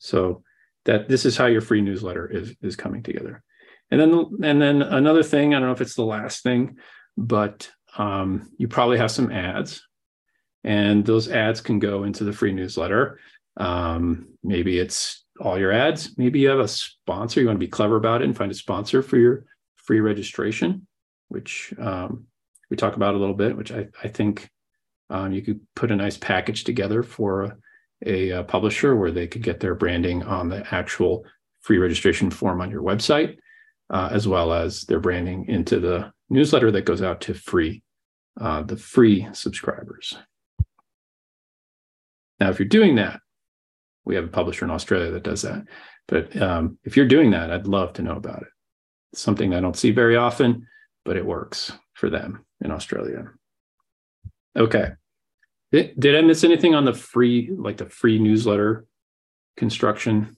So 0.00 0.42
that 0.84 1.08
this 1.08 1.24
is 1.24 1.36
how 1.36 1.46
your 1.46 1.60
free 1.60 1.80
newsletter 1.80 2.28
is 2.30 2.54
is 2.62 2.76
coming 2.76 3.02
together 3.02 3.42
and 3.90 4.00
then 4.00 4.26
and 4.42 4.60
then 4.60 4.82
another 4.82 5.22
thing 5.22 5.54
i 5.54 5.58
don't 5.58 5.68
know 5.68 5.74
if 5.74 5.80
it's 5.80 5.94
the 5.94 6.04
last 6.04 6.42
thing 6.42 6.76
but 7.16 7.70
um, 7.98 8.50
you 8.58 8.68
probably 8.68 8.98
have 8.98 9.10
some 9.10 9.30
ads 9.30 9.82
and 10.64 11.04
those 11.04 11.28
ads 11.28 11.60
can 11.60 11.78
go 11.78 12.04
into 12.04 12.24
the 12.24 12.32
free 12.32 12.52
newsletter. 12.52 13.18
Um, 13.56 14.28
maybe 14.42 14.78
it's 14.78 15.24
all 15.40 15.58
your 15.58 15.72
ads. 15.72 16.16
Maybe 16.16 16.40
you 16.40 16.48
have 16.48 16.60
a 16.60 16.68
sponsor. 16.68 17.40
You 17.40 17.46
want 17.46 17.56
to 17.56 17.66
be 17.66 17.68
clever 17.68 17.96
about 17.96 18.22
it 18.22 18.26
and 18.26 18.36
find 18.36 18.50
a 18.50 18.54
sponsor 18.54 19.02
for 19.02 19.16
your 19.16 19.44
free 19.76 20.00
registration, 20.00 20.86
which 21.28 21.74
um, 21.78 22.26
we 22.70 22.76
talk 22.76 22.96
about 22.96 23.14
a 23.14 23.18
little 23.18 23.34
bit, 23.34 23.56
which 23.56 23.72
I, 23.72 23.88
I 24.02 24.08
think 24.08 24.48
um, 25.10 25.32
you 25.32 25.42
could 25.42 25.60
put 25.74 25.90
a 25.90 25.96
nice 25.96 26.16
package 26.16 26.64
together 26.64 27.02
for 27.02 27.58
a, 28.06 28.30
a, 28.30 28.44
publisher 28.44 28.96
where 28.96 29.10
they 29.10 29.26
could 29.26 29.42
get 29.42 29.60
their 29.60 29.74
branding 29.74 30.22
on 30.22 30.48
the 30.48 30.66
actual 30.74 31.24
free 31.60 31.78
registration 31.78 32.30
form 32.30 32.60
on 32.60 32.70
your 32.70 32.82
website, 32.82 33.36
uh, 33.90 34.08
as 34.10 34.26
well 34.26 34.52
as 34.52 34.84
their 34.84 35.00
branding 35.00 35.44
into 35.48 35.80
the 35.80 36.10
newsletter 36.32 36.70
that 36.72 36.84
goes 36.84 37.02
out 37.02 37.20
to 37.22 37.34
free 37.34 37.82
uh, 38.40 38.62
the 38.62 38.76
free 38.76 39.28
subscribers. 39.32 40.16
Now, 42.40 42.50
if 42.50 42.58
you're 42.58 42.68
doing 42.68 42.96
that, 42.96 43.20
we 44.04 44.14
have 44.14 44.24
a 44.24 44.28
publisher 44.28 44.64
in 44.64 44.70
Australia 44.70 45.10
that 45.12 45.22
does 45.22 45.42
that. 45.42 45.64
But 46.08 46.40
um, 46.40 46.78
if 46.82 46.96
you're 46.96 47.06
doing 47.06 47.30
that, 47.32 47.50
I'd 47.50 47.66
love 47.66 47.92
to 47.94 48.02
know 48.02 48.16
about 48.16 48.42
it. 48.42 48.48
It's 49.12 49.22
something 49.22 49.54
I 49.54 49.60
don't 49.60 49.76
see 49.76 49.90
very 49.90 50.16
often, 50.16 50.66
but 51.04 51.16
it 51.16 51.24
works 51.24 51.72
for 51.94 52.10
them 52.10 52.44
in 52.64 52.70
Australia. 52.70 53.30
Okay. 54.56 54.92
Did 55.70 56.16
I 56.16 56.20
miss 56.20 56.44
anything 56.44 56.74
on 56.74 56.84
the 56.84 56.92
free, 56.92 57.50
like 57.56 57.76
the 57.78 57.88
free 57.88 58.18
newsletter 58.18 58.86
construction? 59.56 60.36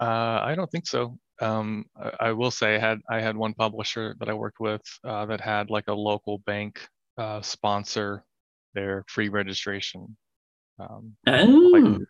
Uh, 0.00 0.40
I 0.42 0.54
don't 0.54 0.70
think 0.70 0.86
so. 0.86 1.18
Um, 1.40 1.86
I, 1.96 2.28
I, 2.28 2.32
will 2.32 2.50
say 2.50 2.76
I 2.76 2.78
had 2.78 3.00
I 3.10 3.20
had 3.20 3.36
one 3.36 3.54
publisher 3.54 4.14
that 4.20 4.28
I 4.28 4.34
worked 4.34 4.60
with 4.60 4.82
uh, 5.04 5.26
that 5.26 5.40
had 5.40 5.70
like 5.70 5.88
a 5.88 5.94
local 5.94 6.38
bank 6.38 6.80
uh, 7.18 7.40
sponsor 7.42 8.24
their 8.74 9.04
free 9.08 9.28
registration. 9.28 10.16
Um, 10.78 11.16
oh. 11.26 11.70
like, 11.72 12.00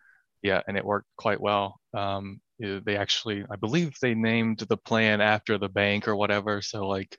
yeah, 0.43 0.61
and 0.67 0.77
it 0.77 0.85
worked 0.85 1.09
quite 1.17 1.41
well. 1.41 1.79
Um, 1.95 2.41
they 2.59 2.97
actually, 2.97 3.45
I 3.51 3.57
believe, 3.57 3.95
they 4.01 4.15
named 4.15 4.61
the 4.61 4.77
plan 4.77 5.21
after 5.21 5.59
the 5.59 5.69
bank 5.69 6.07
or 6.07 6.15
whatever. 6.15 6.63
So 6.63 6.87
like, 6.87 7.17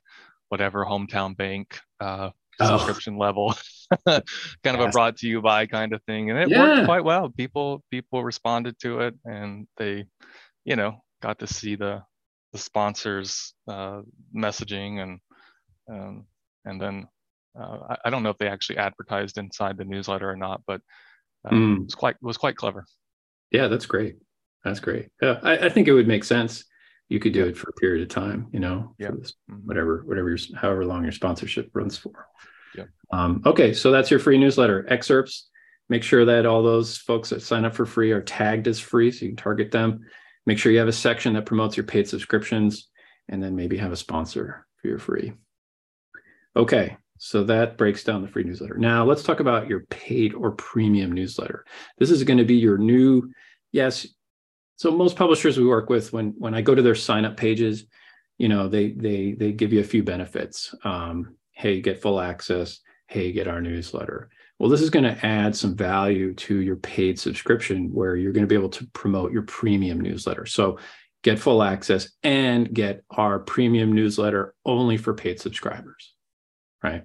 whatever 0.48 0.84
hometown 0.84 1.36
bank 1.36 1.78
uh, 2.00 2.30
oh. 2.60 2.66
subscription 2.66 3.18
level, 3.18 3.54
kind 4.06 4.22
of 4.64 4.80
a 4.80 4.88
brought 4.88 5.16
to 5.18 5.28
you 5.28 5.42
by 5.42 5.66
kind 5.66 5.92
of 5.92 6.02
thing, 6.04 6.30
and 6.30 6.38
it 6.38 6.48
yeah. 6.50 6.60
worked 6.60 6.86
quite 6.86 7.04
well. 7.04 7.28
People 7.28 7.82
people 7.90 8.24
responded 8.24 8.78
to 8.80 9.00
it, 9.00 9.14
and 9.24 9.66
they, 9.76 10.04
you 10.64 10.76
know, 10.76 11.03
got 11.24 11.38
to 11.38 11.46
see 11.46 11.74
the 11.74 12.02
the 12.52 12.58
sponsors 12.58 13.54
uh, 13.66 14.02
messaging 14.36 15.02
and 15.02 15.20
um, 15.90 16.26
and 16.64 16.80
then 16.80 17.08
uh, 17.58 17.78
I, 17.90 17.96
I, 18.04 18.10
don't 18.10 18.22
know 18.22 18.30
if 18.30 18.38
they 18.38 18.48
actually 18.48 18.78
advertised 18.78 19.38
inside 19.38 19.76
the 19.76 19.84
newsletter 19.84 20.30
or 20.30 20.36
not, 20.36 20.62
but 20.66 20.80
um, 21.44 21.76
mm. 21.76 21.76
it 21.80 21.84
was 21.84 21.94
quite 21.94 22.16
it 22.16 22.26
was 22.26 22.36
quite 22.36 22.56
clever. 22.56 22.84
Yeah, 23.50 23.68
that's 23.68 23.86
great. 23.86 24.16
That's 24.64 24.80
great. 24.80 25.08
Yeah, 25.20 25.40
I, 25.42 25.66
I 25.66 25.68
think 25.68 25.88
it 25.88 25.92
would 25.92 26.08
make 26.08 26.24
sense. 26.24 26.64
You 27.08 27.20
could 27.20 27.32
do 27.32 27.44
it 27.44 27.56
for 27.56 27.68
a 27.70 27.80
period 27.80 28.02
of 28.02 28.08
time, 28.08 28.48
you 28.52 28.60
know, 28.60 28.94
yeah. 28.98 29.10
This, 29.18 29.34
mm-hmm. 29.50 29.66
whatever, 29.66 30.02
whatever 30.06 30.30
your, 30.30 30.38
however 30.56 30.86
long 30.86 31.02
your 31.02 31.12
sponsorship 31.12 31.70
runs 31.74 31.98
for. 31.98 32.28
Yeah. 32.74 32.84
Um, 33.12 33.42
okay, 33.44 33.74
so 33.74 33.90
that's 33.90 34.10
your 34.10 34.20
free 34.20 34.38
newsletter 34.38 34.86
excerpts. 34.88 35.50
Make 35.90 36.02
sure 36.02 36.24
that 36.24 36.46
all 36.46 36.62
those 36.62 36.96
folks 36.96 37.28
that 37.30 37.42
sign 37.42 37.66
up 37.66 37.74
for 37.74 37.84
free 37.84 38.10
are 38.12 38.22
tagged 38.22 38.68
as 38.68 38.80
free, 38.80 39.10
so 39.10 39.24
you 39.24 39.32
can 39.32 39.36
target 39.36 39.70
them. 39.70 40.00
Make 40.46 40.58
sure 40.58 40.72
you 40.72 40.78
have 40.78 40.88
a 40.88 40.92
section 40.92 41.34
that 41.34 41.46
promotes 41.46 41.76
your 41.76 41.84
paid 41.84 42.08
subscriptions, 42.08 42.88
and 43.28 43.42
then 43.42 43.56
maybe 43.56 43.76
have 43.76 43.92
a 43.92 43.96
sponsor 43.96 44.66
for 44.80 44.88
your 44.88 44.98
free. 44.98 45.32
Okay, 46.56 46.96
so 47.18 47.44
that 47.44 47.78
breaks 47.78 48.04
down 48.04 48.22
the 48.22 48.28
free 48.28 48.44
newsletter. 48.44 48.76
Now 48.76 49.04
let's 49.04 49.22
talk 49.22 49.40
about 49.40 49.68
your 49.68 49.80
paid 49.86 50.34
or 50.34 50.52
premium 50.52 51.12
newsletter. 51.12 51.64
This 51.98 52.10
is 52.10 52.24
going 52.24 52.38
to 52.38 52.44
be 52.44 52.56
your 52.56 52.78
new, 52.78 53.32
yes, 53.72 54.06
so 54.76 54.90
most 54.90 55.16
publishers 55.16 55.58
we 55.58 55.66
work 55.66 55.88
with 55.88 56.12
when 56.12 56.34
when 56.38 56.54
i 56.54 56.60
go 56.60 56.74
to 56.74 56.82
their 56.82 56.94
sign 56.94 57.24
up 57.24 57.36
pages 57.36 57.84
you 58.38 58.48
know 58.48 58.68
they 58.68 58.92
they 58.92 59.32
they 59.32 59.52
give 59.52 59.72
you 59.72 59.80
a 59.80 59.84
few 59.84 60.02
benefits 60.02 60.74
um, 60.84 61.36
hey 61.52 61.80
get 61.80 62.02
full 62.02 62.20
access 62.20 62.80
hey 63.06 63.32
get 63.32 63.48
our 63.48 63.60
newsletter 63.60 64.28
well 64.58 64.70
this 64.70 64.80
is 64.80 64.90
going 64.90 65.04
to 65.04 65.26
add 65.26 65.54
some 65.54 65.76
value 65.76 66.34
to 66.34 66.58
your 66.60 66.76
paid 66.76 67.18
subscription 67.18 67.92
where 67.92 68.16
you're 68.16 68.32
going 68.32 68.44
to 68.44 68.48
be 68.48 68.54
able 68.54 68.68
to 68.68 68.86
promote 68.88 69.32
your 69.32 69.42
premium 69.42 70.00
newsletter. 70.00 70.46
So 70.46 70.78
get 71.22 71.38
full 71.38 71.62
access 71.62 72.10
and 72.22 72.72
get 72.72 73.02
our 73.10 73.38
premium 73.38 73.92
newsletter 73.92 74.54
only 74.64 74.96
for 74.96 75.14
paid 75.14 75.40
subscribers 75.40 76.14
right? 76.84 77.02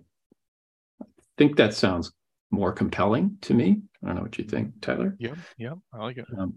I 1.02 1.06
think 1.38 1.56
that 1.56 1.74
sounds 1.74 2.12
more 2.52 2.74
compelling 2.74 3.38
to 3.42 3.54
me. 3.54 3.82
I 4.04 4.08
don't 4.08 4.18
know 4.18 4.22
what 4.22 4.38
you 4.38 4.44
think 4.44 4.82
tyler. 4.82 5.16
Yeah 5.20 5.36
yeah 5.58 5.74
i 5.94 6.04
like 6.04 6.18
it. 6.18 6.26
Um, 6.38 6.56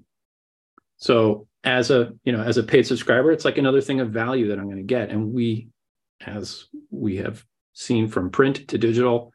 so 0.96 1.46
as 1.64 1.90
a 1.90 2.12
you 2.24 2.32
know 2.32 2.42
as 2.42 2.58
a 2.58 2.62
paid 2.62 2.86
subscriber, 2.86 3.32
it's 3.32 3.44
like 3.44 3.58
another 3.58 3.80
thing 3.80 4.00
of 4.00 4.10
value 4.10 4.48
that 4.48 4.58
I'm 4.58 4.66
going 4.66 4.76
to 4.76 4.82
get. 4.82 5.10
And 5.10 5.32
we, 5.32 5.68
as 6.26 6.66
we 6.90 7.16
have 7.16 7.44
seen 7.72 8.08
from 8.08 8.30
print 8.30 8.68
to 8.68 8.78
digital, 8.78 9.32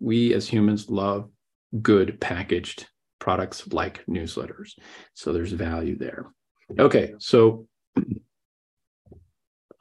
we 0.00 0.34
as 0.34 0.48
humans 0.48 0.88
love 0.88 1.30
good 1.82 2.20
packaged 2.20 2.86
products 3.18 3.66
like 3.72 4.04
newsletters. 4.06 4.72
So 5.14 5.32
there's 5.32 5.52
value 5.52 5.96
there. 5.96 6.26
Okay, 6.78 7.14
so 7.18 7.66
uh, 7.96 8.02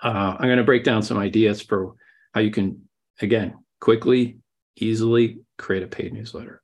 I'm 0.01 0.47
going 0.47 0.57
to 0.57 0.63
break 0.63 0.83
down 0.83 1.03
some 1.03 1.17
ideas 1.17 1.61
for 1.61 1.95
how 2.33 2.41
you 2.41 2.51
can, 2.51 2.81
again, 3.21 3.55
quickly, 3.79 4.37
easily 4.75 5.39
create 5.57 5.83
a 5.83 5.87
paid 5.87 6.13
newsletter. 6.13 6.61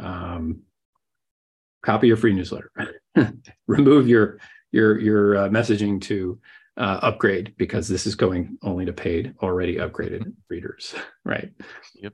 Um, 0.00 0.62
copy 1.84 2.08
your 2.08 2.16
free 2.16 2.34
newsletter. 2.34 2.70
remove 3.66 4.08
your 4.08 4.38
your 4.72 4.98
your 4.98 5.36
uh, 5.36 5.48
messaging 5.48 6.00
to 6.02 6.38
uh, 6.76 7.00
upgrade 7.02 7.54
because 7.56 7.88
this 7.88 8.06
is 8.06 8.14
going 8.14 8.58
only 8.62 8.84
to 8.84 8.92
paid 8.92 9.34
already 9.42 9.76
upgraded 9.76 10.32
readers 10.48 10.94
right 11.24 11.50
yep 11.94 12.12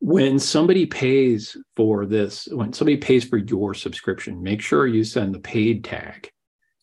when 0.00 0.38
somebody 0.38 0.86
pays 0.86 1.56
for 1.76 2.06
this 2.06 2.48
when 2.50 2.72
somebody 2.72 2.96
pays 2.96 3.24
for 3.24 3.36
your 3.36 3.74
subscription 3.74 4.42
make 4.42 4.60
sure 4.60 4.86
you 4.86 5.04
send 5.04 5.34
the 5.34 5.40
paid 5.40 5.84
tag 5.84 6.30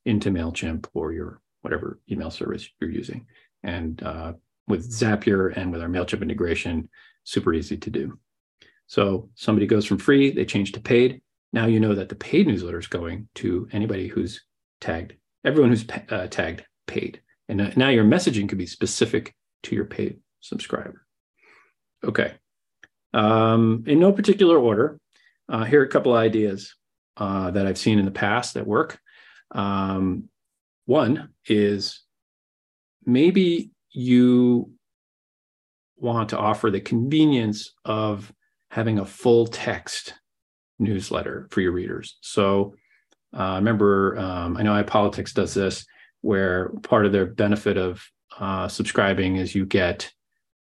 into 0.06 0.30
mailchimp 0.30 0.86
or 0.94 1.12
your 1.12 1.42
whatever 1.62 2.00
email 2.10 2.32
service 2.32 2.70
you're 2.80 2.90
using 2.90 3.26
and 3.64 4.04
uh, 4.04 4.34
with 4.68 4.90
zapier 4.90 5.56
and 5.58 5.72
with 5.72 5.82
our 5.82 5.90
mailchimp 5.90 6.22
integration 6.22 6.88
super 7.24 7.54
easy 7.54 7.76
to 7.76 7.90
do 7.90 8.18
so 8.86 9.30
somebody 9.36 9.66
goes 9.66 9.86
from 9.86 9.98
free 9.98 10.32
they 10.32 10.46
change 10.46 10.72
to 10.72 10.80
paid 10.80 11.22
now 11.54 11.66
you 11.66 11.80
know 11.80 11.96
that 11.96 12.10
the 12.10 12.16
paid 12.16 12.48
newsletter 12.48 12.80
is 12.80 12.88
going 12.88 13.28
to 13.36 13.68
anybody 13.72 14.08
who's 14.08 14.42
tagged, 14.82 15.14
everyone 15.44 15.72
who's 15.72 15.86
uh, 16.10 16.28
tagged 16.28 16.64
paid. 16.86 17.22
And 17.48 17.76
now 17.78 17.90
your 17.90 18.04
messaging 18.04 18.50
could 18.50 18.58
be 18.58 18.66
specific 18.66 19.34
to 19.64 19.76
your 19.76 19.86
paid 19.86 20.20
subscriber. 20.42 21.06
Okay. 22.04 22.34
Um, 23.18 23.84
in 23.88 24.00
no 24.00 24.12
particular 24.12 24.60
order, 24.60 25.00
uh, 25.50 25.64
here 25.64 25.82
are 25.82 25.86
a 25.86 25.90
couple 25.90 26.16
of 26.16 26.20
ideas 26.20 26.76
uh, 27.18 27.50
that 27.50 27.66
I've 27.66 27.78
seen 27.78 27.98
in 27.98 28.06
the 28.06 28.12
past 28.12 28.54
that 28.54 28.68
work. 28.68 29.00
Um, 29.52 30.30
one 30.86 31.30
is 31.48 32.04
maybe 33.06 33.72
you 33.92 34.72
want 35.98 36.30
to 36.30 36.38
offer 36.38 36.70
the 36.70 36.80
convenience 36.80 37.74
of 37.86 38.32
having 38.70 39.00
a 39.00 39.06
full 39.06 39.48
text 39.48 40.14
newsletter 40.78 41.48
for 41.50 41.62
your 41.62 41.72
readers. 41.72 42.18
So 42.22 42.76
uh, 43.36 43.56
remember, 43.56 44.16
um, 44.20 44.58
I 44.58 44.62
know 44.62 44.84
iPolitics 44.84 45.34
does 45.34 45.56
this, 45.56 45.88
where 46.22 46.70
part 46.84 47.08
of 47.08 47.14
their 47.14 47.26
benefit 47.26 47.78
of 47.78 48.06
uh, 48.40 48.68
subscribing 48.68 49.38
is 49.38 49.56
you 49.56 49.66
get 49.66 50.12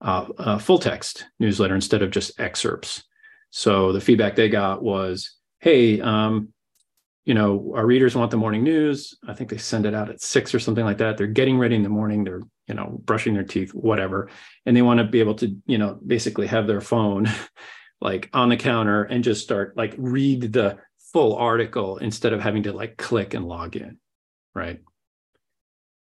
uh, 0.02 0.26
a 0.38 0.60
full 0.60 0.80
text 0.80 1.26
newsletter 1.40 1.76
instead 1.76 2.02
of 2.02 2.12
just 2.12 2.40
excerpts. 2.40 3.04
So 3.52 3.92
the 3.92 4.02
feedback 4.02 4.36
they 4.36 4.50
got 4.50 4.82
was, 4.82 5.36
hey, 5.60 6.02
um, 6.02 6.50
you 7.26 7.34
know, 7.34 7.74
our 7.76 7.86
readers 7.86 8.16
want 8.16 8.32
the 8.32 8.38
morning 8.38 8.64
news. 8.64 9.16
I 9.28 9.34
think 9.34 9.50
they 9.50 9.58
send 9.58 9.86
it 9.86 9.94
out 9.94 10.10
at 10.10 10.22
six 10.22 10.56
or 10.56 10.60
something 10.60 10.86
like 10.86 10.98
that. 10.98 11.18
They're 11.18 11.28
getting 11.28 11.60
ready 11.60 11.76
in 11.76 11.84
the 11.84 11.90
morning. 11.90 12.24
They're, 12.24 12.42
you 12.68 12.74
know, 12.74 13.00
brushing 13.04 13.34
their 13.34 13.44
teeth, 13.44 13.74
whatever. 13.74 14.30
And 14.66 14.76
they 14.76 14.82
want 14.82 15.00
to 15.00 15.04
be 15.04 15.20
able 15.20 15.36
to, 15.36 15.56
you 15.68 15.78
know, 15.78 16.00
basically 16.06 16.48
have 16.48 16.66
their 16.66 16.82
phone 16.82 17.30
like 18.02 18.30
on 18.34 18.50
the 18.50 18.58
counter 18.58 19.04
and 19.04 19.24
just 19.24 19.44
start 19.44 19.78
like 19.78 19.94
read 19.98 20.52
the 20.52 20.80
full 21.14 21.36
article 21.36 21.98
instead 21.98 22.34
of 22.34 22.42
having 22.42 22.64
to 22.64 22.74
like 22.74 22.98
click 22.98 23.34
and 23.34 23.46
log 23.46 23.76
in 23.76 23.98
right 24.56 24.80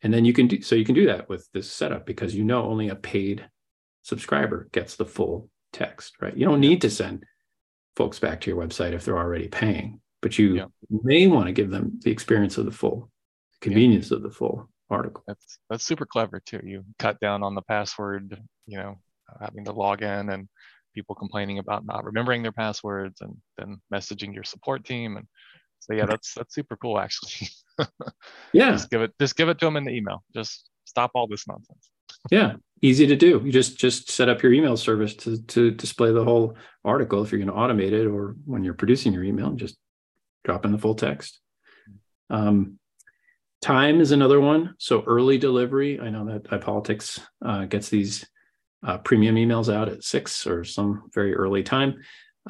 and 0.02 0.14
then 0.14 0.26
you 0.26 0.34
can 0.34 0.48
do 0.48 0.62
so 0.62 0.76
you 0.76 0.86
can 0.86 0.96
do 0.96 1.08
that 1.08 1.28
with 1.28 1.48
this 1.54 1.70
setup 1.70 2.06
because 2.06 2.36
you 2.36 2.44
know 2.44 2.64
only 2.64 2.90
a 2.90 2.96
paid 2.96 3.48
subscriber 4.08 4.70
gets 4.72 4.96
the 4.96 5.06
full 5.06 5.50
text 5.74 6.14
right 6.22 6.38
you 6.38 6.46
don't 6.46 6.60
need 6.60 6.82
to 6.82 6.90
send 6.90 7.24
folks 7.96 8.20
back 8.20 8.40
to 8.40 8.50
your 8.50 8.60
website 8.60 8.94
if 8.94 9.04
they're 9.04 9.18
already 9.18 9.48
paying 9.48 10.00
but 10.22 10.38
you 10.38 10.56
yeah. 10.56 10.66
may 10.90 11.28
want 11.28 11.46
to 11.46 11.52
give 11.52 11.70
them 11.70 12.00
the 12.04 12.12
experience 12.12 12.58
of 12.58 12.66
the 12.66 12.72
full 12.72 13.12
convenience 13.62 14.12
yeah. 14.12 14.18
of 14.18 14.24
the 14.24 14.32
full 14.32 14.70
article 14.90 15.24
that's 15.28 15.60
that's 15.70 15.84
super 15.84 16.06
clever 16.06 16.42
too 16.46 16.62
you 16.64 16.84
cut 16.98 17.20
down 17.20 17.44
on 17.44 17.54
the 17.54 17.62
password 17.64 18.42
you 18.66 18.78
know 18.78 18.98
having 19.42 19.66
to 19.66 19.74
log 19.74 20.02
in 20.02 20.30
and 20.30 20.48
people 20.98 21.14
complaining 21.14 21.60
about 21.60 21.86
not 21.86 22.04
remembering 22.04 22.42
their 22.42 22.52
passwords 22.52 23.22
and 23.22 23.38
then 23.58 23.80
messaging 23.94 24.34
your 24.34 24.44
support 24.44 24.84
team. 24.84 25.16
And 25.18 25.28
so 25.80 25.94
yeah, 25.94 26.08
that's 26.08 26.34
that's 26.34 26.56
super 26.56 26.76
cool 26.76 27.00
actually. 27.00 27.50
yeah. 28.54 28.72
Just 28.72 28.90
give 28.90 29.04
it 29.04 29.14
just 29.20 29.36
give 29.36 29.48
it 29.48 29.60
to 29.60 29.66
them 29.66 29.78
in 29.78 29.86
the 29.86 29.92
email. 29.92 30.24
Just 30.34 30.70
stop 30.86 31.12
all 31.14 31.28
this 31.28 31.48
nonsense. 31.48 31.92
Yeah, 32.32 32.54
easy 32.82 33.08
to 33.08 33.16
do. 33.16 33.42
You 33.44 33.52
just 33.52 33.78
just 33.78 34.12
set 34.12 34.30
up 34.30 34.42
your 34.44 34.54
email 34.54 34.78
service 34.78 35.16
to 35.16 35.42
to 35.42 35.72
display 35.72 36.12
the 36.12 36.24
whole 36.24 36.56
article 36.84 37.24
if 37.24 37.32
you're 37.32 37.44
going 37.44 37.48
to 37.48 37.54
automate 37.54 37.92
it, 37.92 38.08
or 38.08 38.36
when 38.46 38.64
you're 38.64 38.74
producing 38.74 39.14
your 39.14 39.24
email, 39.24 39.52
just 39.52 39.78
drop 40.44 40.66
in 40.66 40.72
the 40.72 40.78
full 40.78 40.96
text. 40.96 41.40
Um, 42.30 42.80
time 43.62 44.02
is 44.02 44.12
another 44.12 44.40
one. 44.40 44.76
So 44.78 45.04
early 45.06 45.38
delivery. 45.38 46.00
I 46.00 46.10
know 46.10 46.26
that 46.26 46.44
iPolitics 46.46 47.20
uh, 47.44 47.66
gets 47.66 47.90
these 47.90 48.28
uh, 48.86 48.98
premium 49.00 49.36
emails 49.36 49.74
out 49.74 49.90
at 49.90 50.04
six 50.04 50.46
or 50.46 50.64
some 50.64 51.10
very 51.14 51.34
early 51.34 51.64
time, 51.64 51.96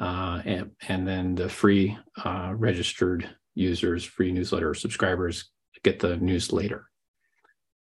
uh, 0.00 0.42
and 0.44 0.72
and 0.88 1.06
then 1.06 1.34
the 1.34 1.48
free 1.48 1.96
uh, 2.24 2.52
registered 2.54 3.28
users, 3.54 4.04
free 4.04 4.32
newsletter 4.32 4.74
subscribers 4.74 5.50
get 5.82 5.98
the 5.98 6.16
news 6.16 6.52
later. 6.52 6.87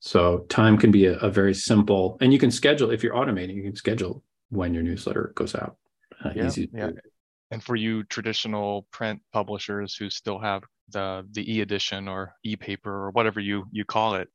So 0.05 0.39
time 0.49 0.77
can 0.77 0.91
be 0.91 1.05
a, 1.05 1.13
a, 1.19 1.29
very 1.29 1.53
simple, 1.53 2.17
and 2.19 2.33
you 2.33 2.37
can 2.37 2.51
schedule 2.51 2.91
if 2.91 3.03
you're 3.03 3.13
automating, 3.13 3.55
you 3.55 3.63
can 3.63 3.75
schedule 3.77 4.21
when 4.49 4.73
your 4.73 4.83
newsletter 4.83 5.31
goes 5.33 5.55
out. 5.55 5.77
Uh, 6.21 6.31
yeah, 6.35 6.51
yeah. 6.73 6.89
And 7.51 7.63
for 7.63 7.77
you 7.77 8.03
traditional 8.03 8.85
print 8.91 9.21
publishers 9.31 9.95
who 9.95 10.09
still 10.09 10.39
have 10.39 10.63
the 10.89 11.25
the 11.31 11.49
e-edition 11.49 12.09
or 12.09 12.33
e-paper 12.43 12.91
or 12.91 13.11
whatever 13.11 13.39
you 13.39 13.63
you 13.71 13.85
call 13.85 14.15
it, 14.15 14.27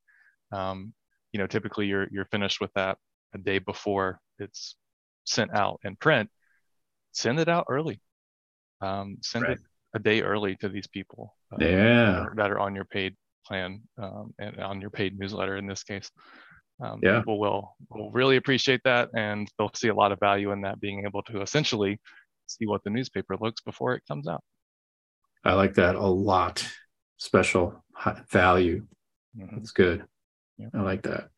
um, 0.52 0.94
you 1.32 1.38
know, 1.38 1.46
typically 1.46 1.86
you're 1.86 2.08
you're 2.10 2.24
finished 2.24 2.62
with 2.62 2.72
that 2.72 2.96
a 3.34 3.38
day 3.38 3.58
before 3.58 4.20
it's 4.38 4.74
sent 5.24 5.54
out 5.54 5.80
in 5.84 5.96
print. 5.96 6.30
Send 7.12 7.40
it 7.40 7.48
out 7.50 7.66
early. 7.68 8.00
Um, 8.80 9.18
send 9.20 9.42
right. 9.44 9.52
it 9.52 9.58
a 9.92 9.98
day 9.98 10.22
early 10.22 10.56
to 10.56 10.70
these 10.70 10.86
people. 10.86 11.36
Uh, 11.52 11.56
yeah, 11.60 11.66
that 11.66 12.18
are, 12.20 12.34
that 12.36 12.50
are 12.52 12.58
on 12.58 12.74
your 12.74 12.86
paid 12.86 13.16
plan 13.48 13.80
um, 14.00 14.34
and 14.38 14.60
on 14.60 14.80
your 14.80 14.90
paid 14.90 15.18
newsletter 15.18 15.56
in 15.56 15.66
this 15.66 15.82
case. 15.82 16.10
Um, 16.80 17.00
yeah. 17.02 17.18
People 17.18 17.40
will, 17.40 17.74
will 17.90 18.12
really 18.12 18.36
appreciate 18.36 18.82
that 18.84 19.08
and 19.16 19.48
they'll 19.58 19.70
see 19.74 19.88
a 19.88 19.94
lot 19.94 20.12
of 20.12 20.20
value 20.20 20.52
in 20.52 20.60
that 20.60 20.78
being 20.78 21.04
able 21.04 21.22
to 21.24 21.42
essentially 21.42 21.98
see 22.46 22.66
what 22.66 22.84
the 22.84 22.90
newspaper 22.90 23.36
looks 23.40 23.60
before 23.62 23.94
it 23.94 24.02
comes 24.06 24.28
out. 24.28 24.42
I 25.44 25.54
like 25.54 25.74
that 25.74 25.96
a 25.96 26.06
lot. 26.06 26.66
Special 27.16 27.84
value. 28.30 28.86
Mm-hmm. 29.36 29.56
That's 29.56 29.72
good. 29.72 30.04
Yeah. 30.56 30.68
I 30.74 30.82
like 30.82 31.02
that. 31.02 31.30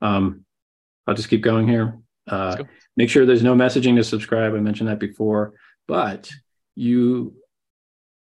Um, 0.00 0.44
I'll 1.06 1.14
just 1.14 1.28
keep 1.28 1.42
going 1.42 1.68
here. 1.68 1.98
Uh, 2.26 2.56
go. 2.56 2.68
Make 2.96 3.10
sure 3.10 3.26
there's 3.26 3.42
no 3.42 3.54
messaging 3.54 3.96
to 3.96 4.04
subscribe. 4.04 4.54
I 4.54 4.60
mentioned 4.60 4.88
that 4.88 5.00
before, 5.00 5.54
but 5.86 6.30
you 6.74 7.34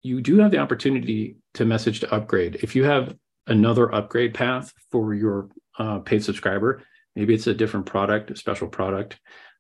you 0.04 0.22
do 0.22 0.38
have 0.40 0.52
the 0.52 0.60
opportunity 0.60 1.38
to 1.56 1.66
message 1.66 2.00
to 2.00 2.14
upgrade. 2.14 2.60
If 2.62 2.76
you 2.76 2.86
have 2.86 3.16
another 3.48 3.94
upgrade 3.94 4.34
path 4.34 4.74
for 4.92 5.14
your 5.14 5.50
uh, 5.80 6.00
paid 6.00 6.24
subscriber. 6.24 6.84
Maybe 7.16 7.34
it's 7.34 7.48
a 7.48 7.54
different 7.54 7.86
product, 7.86 8.32
a 8.32 8.36
special 8.36 8.68
product. 8.68 9.20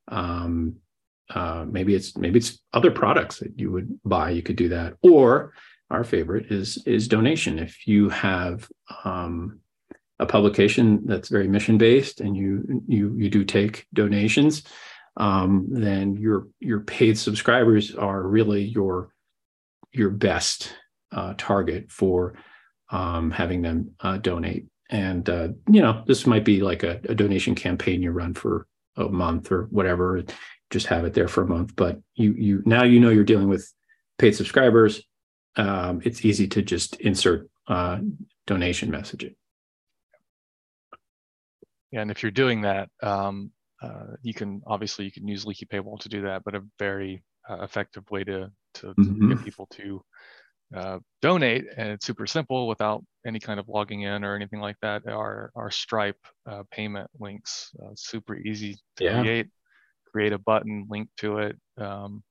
Um, 0.09 0.77
uh, 1.33 1.65
maybe 1.69 1.93
it's 1.95 2.15
maybe 2.15 2.39
it's 2.39 2.59
other 2.73 2.91
products 2.91 3.39
that 3.39 3.59
you 3.59 3.71
would 3.71 3.99
buy. 4.05 4.29
You 4.29 4.41
could 4.41 4.55
do 4.55 4.69
that. 4.69 4.93
Or 5.01 5.53
our 5.89 6.03
favorite 6.03 6.51
is 6.51 6.83
is 6.85 7.07
donation. 7.07 7.59
If 7.59 7.87
you 7.87 8.09
have 8.09 8.69
um, 9.03 9.59
a 10.19 10.25
publication 10.25 11.01
that's 11.05 11.29
very 11.29 11.47
mission 11.47 11.77
based 11.77 12.21
and 12.21 12.35
you 12.35 12.83
you 12.87 13.13
you 13.17 13.29
do 13.29 13.43
take 13.43 13.87
donations, 13.93 14.63
um, 15.17 15.67
then 15.69 16.15
your 16.15 16.47
your 16.59 16.81
paid 16.81 17.17
subscribers 17.17 17.95
are 17.95 18.23
really 18.23 18.63
your 18.63 19.09
your 19.91 20.09
best 20.09 20.73
uh, 21.11 21.33
target 21.37 21.91
for 21.91 22.35
um, 22.89 23.31
having 23.31 23.61
them 23.61 23.91
uh, 23.99 24.17
donate. 24.17 24.65
And 24.89 25.29
uh, 25.29 25.49
you 25.69 25.81
know, 25.81 26.03
this 26.07 26.25
might 26.25 26.45
be 26.45 26.61
like 26.61 26.83
a, 26.83 27.01
a, 27.09 27.15
donation 27.15 27.55
campaign 27.55 28.01
you 28.01 28.11
run 28.11 28.33
for 28.33 28.67
a 28.95 29.09
month 29.09 29.51
or 29.51 29.63
whatever. 29.65 30.23
Just 30.69 30.87
have 30.87 31.03
it 31.03 31.13
there 31.13 31.27
for 31.27 31.43
a 31.43 31.47
month. 31.47 31.75
But 31.75 31.99
you 32.15 32.33
you 32.33 32.63
now 32.65 32.83
you 32.83 32.99
know 32.99 33.09
you're 33.09 33.25
dealing 33.25 33.49
with 33.49 33.69
paid 34.17 34.35
subscribers. 34.35 35.01
Um, 35.57 36.01
it's 36.05 36.23
easy 36.23 36.47
to 36.49 36.61
just 36.61 36.95
insert 37.01 37.49
uh, 37.67 37.99
donation 38.45 38.91
messaging. 38.91 39.35
Yeah, 41.91 42.01
and 42.01 42.11
if 42.11 42.21
you're 42.21 42.31
doing 42.31 42.61
that, 42.61 42.89
um, 43.01 43.51
uh, 43.81 44.15
you 44.21 44.33
can 44.33 44.61
obviously 44.65 45.05
you 45.05 45.11
can 45.11 45.27
use 45.27 45.45
Leaky 45.45 45.65
Paywall 45.65 45.99
to 45.99 46.09
do 46.09 46.21
that, 46.23 46.43
but 46.43 46.55
a 46.55 46.63
very 46.79 47.23
uh, 47.49 47.61
effective 47.61 48.09
way 48.09 48.23
to 48.23 48.51
to, 48.75 48.81
to 48.81 48.93
mm-hmm. 48.93 49.29
get 49.29 49.43
people 49.43 49.67
to 49.71 50.01
uh, 50.75 50.99
donate, 51.21 51.65
and 51.77 51.89
it's 51.89 52.05
super 52.05 52.27
simple 52.27 52.67
without 52.67 53.03
any 53.25 53.39
kind 53.39 53.59
of 53.59 53.67
logging 53.69 54.01
in 54.01 54.23
or 54.23 54.35
anything 54.35 54.59
like 54.59 54.77
that. 54.81 55.07
Our 55.07 55.51
our 55.55 55.71
Stripe 55.71 56.19
uh, 56.49 56.63
payment 56.71 57.09
links, 57.19 57.71
uh, 57.83 57.91
super 57.95 58.35
easy 58.35 58.77
to 58.97 59.03
yeah. 59.03 59.21
create. 59.21 59.47
Create 60.11 60.33
a 60.33 60.39
button, 60.39 60.87
link 60.89 61.09
to 61.17 61.39
it, 61.39 61.57
um, 61.77 62.23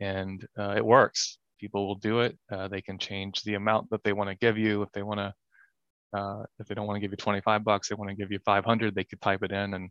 and 0.00 0.44
uh, 0.58 0.74
it 0.76 0.84
works. 0.84 1.38
People 1.58 1.86
will 1.86 1.94
do 1.94 2.20
it. 2.20 2.36
Uh, 2.50 2.68
they 2.68 2.82
can 2.82 2.98
change 2.98 3.42
the 3.42 3.54
amount 3.54 3.88
that 3.90 4.02
they 4.02 4.12
want 4.12 4.28
to 4.28 4.36
give 4.36 4.58
you. 4.58 4.82
If 4.82 4.90
they 4.92 5.02
want 5.02 5.20
to, 5.20 6.18
uh, 6.18 6.42
if 6.58 6.66
they 6.66 6.74
don't 6.74 6.86
want 6.86 6.96
to 6.96 7.00
give 7.00 7.12
you 7.12 7.16
25 7.16 7.64
bucks, 7.64 7.88
they 7.88 7.94
want 7.94 8.10
to 8.10 8.16
give 8.16 8.32
you 8.32 8.40
500. 8.44 8.94
They 8.94 9.04
could 9.04 9.20
type 9.20 9.42
it 9.44 9.52
in 9.52 9.74
and 9.74 9.88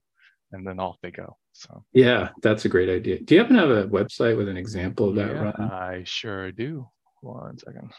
and 0.51 0.67
then 0.67 0.79
off 0.79 0.97
they 1.01 1.11
go. 1.11 1.37
So 1.53 1.83
yeah, 1.93 2.29
that's 2.41 2.65
a 2.65 2.69
great 2.69 2.89
idea. 2.89 3.21
Do 3.21 3.35
you 3.35 3.41
happen 3.41 3.55
to 3.55 3.61
have 3.61 3.71
a 3.71 3.87
website 3.87 4.37
with 4.37 4.49
an 4.49 4.57
example 4.57 5.09
of 5.09 5.15
that? 5.15 5.55
Yeah, 5.57 5.65
I 5.65 6.03
sure 6.05 6.51
do. 6.51 6.87
One 7.21 7.57
second. 7.57 7.91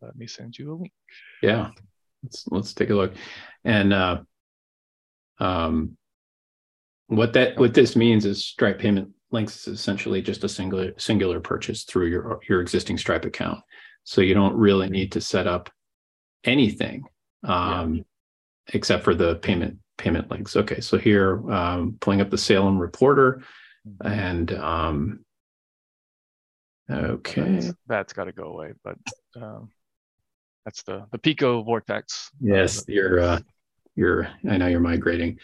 Let 0.00 0.16
me 0.16 0.26
send 0.26 0.58
you 0.58 0.72
a 0.72 0.74
link. 0.74 0.92
Yeah, 1.42 1.70
let's 2.22 2.44
let's 2.48 2.74
take 2.74 2.90
a 2.90 2.94
look. 2.94 3.14
And 3.64 3.92
uh, 3.92 4.20
um, 5.38 5.96
what 7.06 7.32
that 7.34 7.56
what 7.58 7.74
this 7.74 7.94
means 7.94 8.24
is 8.24 8.44
Stripe 8.44 8.78
payment 8.78 9.10
links 9.30 9.66
is 9.66 9.78
essentially 9.78 10.20
just 10.22 10.44
a 10.44 10.48
singular 10.48 10.92
singular 10.98 11.40
purchase 11.40 11.84
through 11.84 12.06
your 12.06 12.40
your 12.48 12.60
existing 12.60 12.98
Stripe 12.98 13.24
account. 13.24 13.60
So 14.04 14.20
you 14.20 14.34
don't 14.34 14.56
really 14.56 14.90
need 14.90 15.12
to 15.12 15.20
set 15.20 15.46
up 15.46 15.70
anything 16.44 17.04
um, 17.44 17.94
yeah. 17.94 18.02
except 18.74 19.04
for 19.04 19.14
the 19.14 19.36
payment 19.36 19.78
payment 19.98 20.30
links. 20.30 20.56
Okay, 20.56 20.80
so 20.80 20.98
here 20.98 21.48
um, 21.50 21.96
pulling 22.00 22.20
up 22.20 22.30
the 22.30 22.38
Salem 22.38 22.78
Reporter, 22.78 23.42
mm-hmm. 23.86 24.06
and 24.06 24.52
um, 24.54 25.24
Okay. 26.92 27.42
That's, 27.42 27.72
that's 27.86 28.12
got 28.12 28.24
to 28.24 28.32
go 28.32 28.44
away, 28.44 28.72
but 28.84 28.96
um, 29.36 29.70
that's 30.64 30.82
the 30.82 31.06
the 31.12 31.18
Pico 31.18 31.62
vortex. 31.62 32.30
Yes, 32.40 32.84
you're 32.88 33.20
uh, 33.20 33.40
you're. 33.94 34.28
I 34.48 34.56
know 34.56 34.66
you're 34.66 34.80
migrating. 34.80 35.38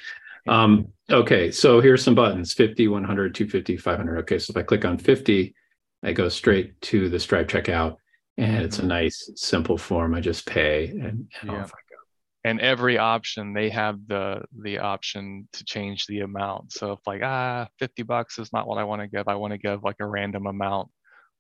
Um, 0.47 0.89
okay, 1.11 1.51
so 1.51 1.81
here's 1.81 2.03
some 2.03 2.15
buttons: 2.15 2.53
50, 2.53 2.89
100, 2.89 3.35
250, 3.35 3.77
500. 3.77 4.19
Okay, 4.21 4.39
so 4.39 4.53
if 4.53 4.57
I 4.57 4.63
click 4.63 4.85
on 4.85 4.99
50, 4.99 5.55
I 6.03 6.13
go 6.13 6.29
straight 6.29 6.81
to 6.83 7.09
the 7.09 7.19
Stripe 7.19 7.49
checkout, 7.49 7.97
and 8.37 8.65
it's 8.65 8.79
a 8.79 8.81
mm-hmm. 8.81 8.89
nice, 8.89 9.31
simple 9.35 9.77
form. 9.77 10.15
I 10.15 10.21
just 10.21 10.47
pay, 10.47 10.89
and, 10.89 11.03
and 11.03 11.29
yeah. 11.45 11.63
off 11.63 11.73
I 11.73 11.83
go. 11.91 11.97
And 12.45 12.61
every 12.61 12.97
option, 12.97 13.53
they 13.53 13.69
have 13.71 13.99
the 14.07 14.43
the 14.63 14.79
option 14.79 15.49
to 15.53 15.65
change 15.65 16.07
the 16.07 16.21
amount. 16.21 16.73
So 16.73 16.93
if 16.93 17.01
like 17.07 17.23
ah, 17.25 17.67
50 17.79 18.05
bucks 18.05 18.39
is 18.39 18.53
not 18.53 18.69
what 18.69 18.79
I 18.79 18.85
want 18.85 19.03
to 19.03 19.09
give, 19.09 19.27
I 19.27 19.35
want 19.35 19.53
to 19.53 19.59
give 19.59 19.83
like 19.83 19.97
a 20.01 20.07
random 20.07 20.47
amount 20.47 20.89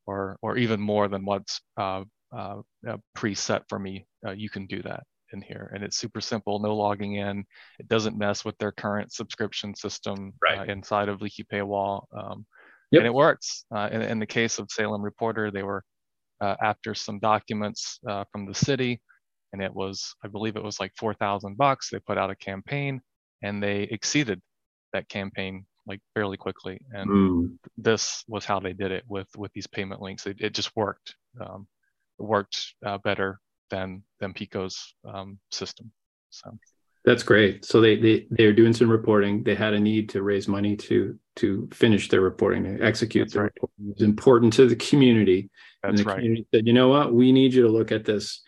or 0.09 0.39
or 0.41 0.57
even 0.57 0.81
more 0.81 1.07
than 1.07 1.25
what's 1.25 1.61
uh, 1.77 2.03
uh, 2.37 2.57
preset 3.17 3.63
for 3.69 3.79
me, 3.79 4.07
uh, 4.27 4.33
you 4.33 4.49
can 4.49 4.67
do 4.67 4.83
that 4.83 5.03
in 5.35 5.43
here. 5.43 5.71
And 5.75 5.85
it's 5.85 5.99
super 5.99 6.23
simple, 6.23 6.59
no 6.59 6.75
logging 6.75 7.17
in. 7.17 7.45
It 7.79 7.89
doesn't 7.89 8.17
mess 8.17 8.45
with 8.45 8.57
their 8.57 8.73
current 8.73 9.13
subscription 9.13 9.75
system 9.75 10.33
uh, 10.51 10.57
right. 10.57 10.69
inside 10.71 11.11
of 11.11 11.21
Leaky 11.21 11.45
Paywall. 11.53 12.05
Um, 12.17 12.47
yep. 12.91 13.01
And 13.01 13.07
it 13.07 13.13
works. 13.13 13.67
Uh, 13.75 13.91
in, 13.93 14.01
in, 14.01 14.19
the 14.19 14.27
case 14.27 14.59
of 14.59 14.71
Salem 14.71 15.03
Reporter, 15.03 15.51
they 15.51 15.63
were 15.63 15.83
after 16.41 16.95
some 16.95 17.19
documents 17.19 17.99
from 18.33 18.47
the 18.47 18.55
city, 18.55 19.03
and 19.53 19.61
it 19.61 19.75
was, 19.75 20.15
I 20.25 20.29
believe 20.29 20.57
it 20.57 20.63
was 20.63 20.81
like 20.81 20.93
4,000 20.97 21.57
bucks. 21.59 21.91
They 21.91 21.99
put 21.99 22.17
out 22.17 22.31
a 22.31 22.37
campaign 22.37 23.01
and 23.43 23.63
they 23.63 23.83
exceeded 23.83 24.41
that 24.93 25.09
campaign 25.09 25.67
like 25.89 26.01
fairly 26.15 26.37
quickly. 26.37 26.79
And 26.93 27.11
mm. 27.11 27.59
this 27.77 28.23
was 28.29 28.45
how 28.45 28.61
they 28.61 28.73
did 28.73 28.93
it 28.93 29.05
with 29.09 29.29
with 29.37 29.53
these 29.53 29.67
payment 29.67 30.01
links. 30.01 30.27
It, 30.27 30.41
it 30.41 30.55
just 30.55 30.77
worked. 30.77 31.17
Um, 31.41 31.67
it 32.21 32.23
worked 32.23 32.75
uh, 32.85 32.99
better 32.99 33.41
than 33.71 34.03
than 34.21 34.35
Pico's 34.35 34.95
um, 35.05 35.39
system. 35.51 35.91
So 36.31 36.57
that's 37.05 37.23
great. 37.23 37.65
So 37.65 37.81
they 37.81 37.97
they 37.97 38.27
they're 38.31 38.53
doing 38.53 38.73
some 38.73 38.91
reporting. 38.91 39.43
They 39.43 39.55
had 39.55 39.75
a 39.75 39.81
need 39.81 40.09
to 40.11 40.23
raise 40.23 40.47
money 40.47 40.77
to 40.77 41.19
to 41.37 41.69
finish 41.73 42.09
their 42.09 42.21
reporting, 42.21 42.65
to 42.65 42.85
execute 42.85 43.25
that's 43.25 43.35
the 43.35 43.43
right. 43.43 43.53
reporting. 43.55 43.93
It's 43.93 44.03
important 44.03 44.53
to 44.55 44.69
the 44.69 44.77
community. 44.77 45.51
That's 45.83 45.91
and 45.91 45.99
the 45.99 46.05
right. 46.05 46.17
Community 46.17 46.47
said, 46.53 46.67
you 46.67 46.73
know 46.73 46.89
what? 46.89 47.15
We 47.15 47.33
need 47.33 47.55
you 47.55 47.63
to 47.63 47.69
look 47.69 47.93
at 47.93 48.05
this 48.05 48.43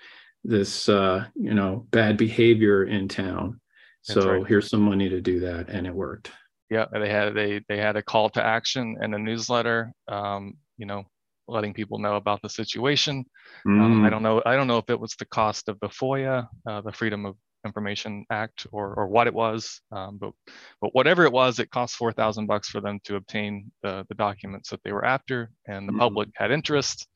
this 0.44 0.88
uh, 0.88 1.24
you 1.35 1.55
know 1.55 1.87
bad 1.90 2.16
behavior 2.16 2.85
in 2.85 3.09
town. 3.09 3.61
So 4.03 4.38
right. 4.38 4.46
here's 4.46 4.70
some 4.70 4.81
money 4.81 5.09
to 5.11 5.20
do 5.20 5.40
that, 5.40 5.68
and 5.68 5.87
it 5.87 5.94
worked. 5.94 6.31
Yeah, 6.70 6.87
they 6.92 7.11
had 7.11 7.35
they 7.35 7.61
they 7.68 7.78
had 7.78 7.96
a 7.96 8.02
call 8.02 8.30
to 8.30 8.42
action 8.42 8.96
and 9.00 9.14
a 9.14 9.18
newsletter. 9.18 9.92
Um, 10.09 10.54
you 10.78 10.87
know, 10.87 11.04
letting 11.48 11.74
people 11.74 11.98
know 11.98 12.16
about 12.16 12.40
the 12.42 12.48
situation. 12.48 13.24
Mm. 13.66 13.80
Um, 13.80 14.04
I 14.04 14.09
mm. 14.09 14.11
don't 14.11 14.22
know. 14.22 14.42
I 14.46 14.56
don't 14.56 14.68
know 14.68 14.78
if 14.78 14.88
it 14.88 14.98
was 14.98 15.14
the 15.18 15.26
cost 15.26 15.68
of 15.68 15.78
the 15.80 15.88
FOIA, 15.88 16.48
uh, 16.68 16.80
the 16.80 16.92
Freedom 16.92 17.26
of 17.26 17.37
Information 17.66 18.24
Act, 18.30 18.66
or 18.72 18.94
or 18.94 19.09
what 19.09 19.26
it 19.26 19.35
was. 19.35 19.80
Um, 19.90 20.18
but 20.18 20.33
but 20.80 20.94
whatever 20.94 21.24
it 21.24 21.33
was, 21.33 21.59
it 21.59 21.70
cost 21.70 21.96
four 21.96 22.12
thousand 22.12 22.46
bucks 22.46 22.68
for 22.68 22.80
them 22.80 23.00
to 23.04 23.16
obtain 23.16 23.70
the 23.83 24.06
the 24.09 24.14
documents 24.14 24.70
that 24.70 24.80
they 24.85 24.92
were 24.92 25.04
after, 25.04 25.50
and 25.66 25.88
the 25.88 25.92
mm. 25.92 25.98
public 25.98 26.28
had 26.35 26.52
interest, 26.52 27.06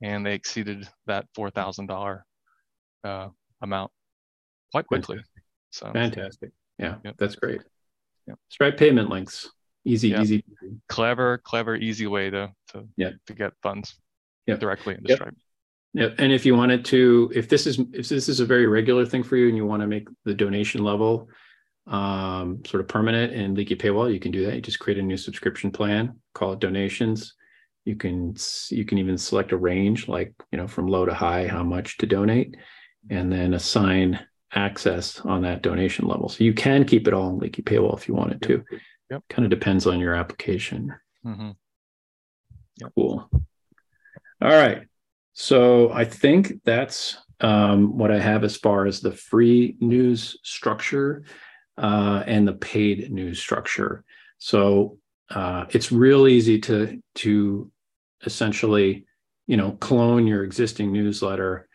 and 0.00 0.24
they 0.24 0.34
exceeded 0.34 0.88
that 1.06 1.26
four 1.34 1.50
thousand 1.50 1.90
uh, 1.90 3.28
amount 3.60 3.90
quite 4.70 4.86
quickly. 4.86 5.16
Fantastic. 5.16 5.42
So 5.70 5.92
fantastic. 5.92 6.50
Yeah, 6.78 6.96
yep. 7.04 7.16
that's 7.18 7.36
great. 7.36 7.62
Yep. 8.26 8.38
Stripe 8.48 8.76
payment 8.76 9.08
links. 9.10 9.50
Easy, 9.84 10.10
yep. 10.10 10.22
easy. 10.22 10.44
Clever, 10.88 11.38
clever, 11.38 11.74
easy 11.76 12.06
way 12.06 12.30
to 12.30 12.52
to, 12.68 12.86
yep. 12.96 13.14
to 13.26 13.34
get 13.34 13.52
funds 13.62 13.96
yep. 14.46 14.60
directly 14.60 14.94
into 14.94 15.08
yep. 15.08 15.18
Stripe. 15.18 15.34
Yeah, 15.94 16.08
and 16.18 16.32
if 16.32 16.46
you 16.46 16.56
wanted 16.56 16.86
to, 16.86 17.30
if 17.34 17.48
this 17.48 17.66
is 17.66 17.78
if 17.92 18.08
this 18.08 18.28
is 18.28 18.40
a 18.40 18.46
very 18.46 18.66
regular 18.66 19.04
thing 19.04 19.22
for 19.22 19.36
you, 19.36 19.48
and 19.48 19.56
you 19.56 19.66
want 19.66 19.82
to 19.82 19.86
make 19.86 20.08
the 20.24 20.32
donation 20.32 20.82
level 20.82 21.28
um, 21.86 22.62
sort 22.64 22.80
of 22.80 22.88
permanent 22.88 23.34
in 23.34 23.54
Leaky 23.54 23.76
Paywall, 23.76 24.12
you 24.12 24.20
can 24.20 24.32
do 24.32 24.46
that. 24.46 24.54
You 24.54 24.62
just 24.62 24.78
create 24.78 24.98
a 24.98 25.02
new 25.02 25.18
subscription 25.18 25.70
plan, 25.70 26.18
call 26.32 26.52
it 26.52 26.60
donations. 26.60 27.34
You 27.84 27.96
can 27.96 28.34
you 28.70 28.86
can 28.86 28.98
even 28.98 29.18
select 29.18 29.52
a 29.52 29.56
range, 29.56 30.08
like 30.08 30.32
you 30.50 30.56
know 30.56 30.66
from 30.66 30.86
low 30.86 31.04
to 31.04 31.12
high, 31.12 31.46
how 31.46 31.62
much 31.62 31.98
to 31.98 32.06
donate, 32.06 32.56
and 33.10 33.30
then 33.30 33.52
assign 33.52 34.18
access 34.54 35.20
on 35.20 35.42
that 35.42 35.62
donation 35.62 36.06
level. 36.06 36.28
So 36.28 36.44
you 36.44 36.52
can 36.52 36.84
keep 36.84 37.08
it 37.08 37.14
all 37.14 37.30
in 37.30 37.38
Leaky 37.38 37.62
Paywall 37.62 37.96
if 37.96 38.08
you 38.08 38.14
wanted 38.14 38.42
to. 38.42 38.64
Yep. 39.10 39.24
Kind 39.28 39.44
of 39.44 39.50
depends 39.50 39.86
on 39.86 40.00
your 40.00 40.14
application. 40.14 40.94
Mm-hmm. 41.24 41.50
Yep. 42.80 42.92
Cool. 42.94 43.30
All 44.42 44.50
right. 44.50 44.86
So 45.34 45.92
I 45.92 46.04
think 46.04 46.62
that's 46.64 47.16
um, 47.40 47.96
what 47.96 48.10
I 48.10 48.18
have 48.18 48.44
as 48.44 48.56
far 48.56 48.86
as 48.86 49.00
the 49.00 49.12
free 49.12 49.76
news 49.80 50.38
structure 50.42 51.24
uh, 51.78 52.22
and 52.26 52.46
the 52.46 52.52
paid 52.52 53.10
news 53.10 53.40
structure. 53.40 54.04
So 54.38 54.98
uh, 55.30 55.66
it's 55.70 55.92
real 55.92 56.26
easy 56.28 56.58
to 56.60 57.00
to 57.16 57.70
essentially, 58.24 59.06
you 59.46 59.56
know, 59.56 59.72
clone 59.72 60.26
your 60.26 60.44
existing 60.44 60.92
newsletter, 60.92 61.68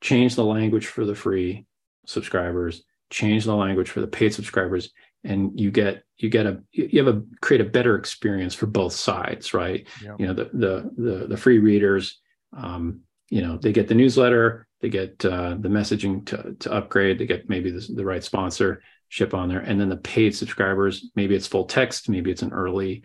change 0.00 0.34
the 0.34 0.44
language 0.44 0.86
for 0.86 1.04
the 1.04 1.14
free 1.14 1.66
subscribers, 2.06 2.84
change 3.10 3.44
the 3.44 3.54
language 3.54 3.90
for 3.90 4.00
the 4.00 4.06
paid 4.06 4.34
subscribers, 4.34 4.90
and 5.24 5.58
you 5.58 5.70
get 5.70 6.04
you 6.18 6.28
get 6.28 6.46
a 6.46 6.62
you 6.72 7.02
have 7.04 7.14
a 7.14 7.22
create 7.40 7.60
a 7.60 7.64
better 7.64 7.96
experience 7.96 8.54
for 8.54 8.66
both 8.66 8.92
sides 8.92 9.54
right 9.54 9.86
yeah. 10.02 10.14
you 10.18 10.26
know 10.26 10.34
the 10.34 10.44
the 10.52 10.90
the, 10.96 11.26
the 11.28 11.36
free 11.36 11.58
readers 11.58 12.20
um, 12.56 13.00
you 13.30 13.42
know 13.42 13.56
they 13.56 13.72
get 13.72 13.88
the 13.88 13.94
newsletter 13.94 14.66
they 14.80 14.88
get 14.88 15.24
uh, 15.24 15.56
the 15.58 15.68
messaging 15.68 16.24
to, 16.26 16.54
to 16.60 16.72
upgrade 16.72 17.18
they 17.18 17.26
get 17.26 17.48
maybe 17.48 17.70
the, 17.70 17.86
the 17.94 18.04
right 18.04 18.22
sponsorship 18.22 19.32
on 19.32 19.48
there 19.48 19.60
and 19.60 19.80
then 19.80 19.88
the 19.88 19.96
paid 19.96 20.36
subscribers 20.36 21.10
maybe 21.16 21.34
it's 21.34 21.46
full 21.46 21.64
text 21.64 22.08
maybe 22.08 22.30
it's 22.30 22.42
an 22.42 22.52
early 22.52 23.02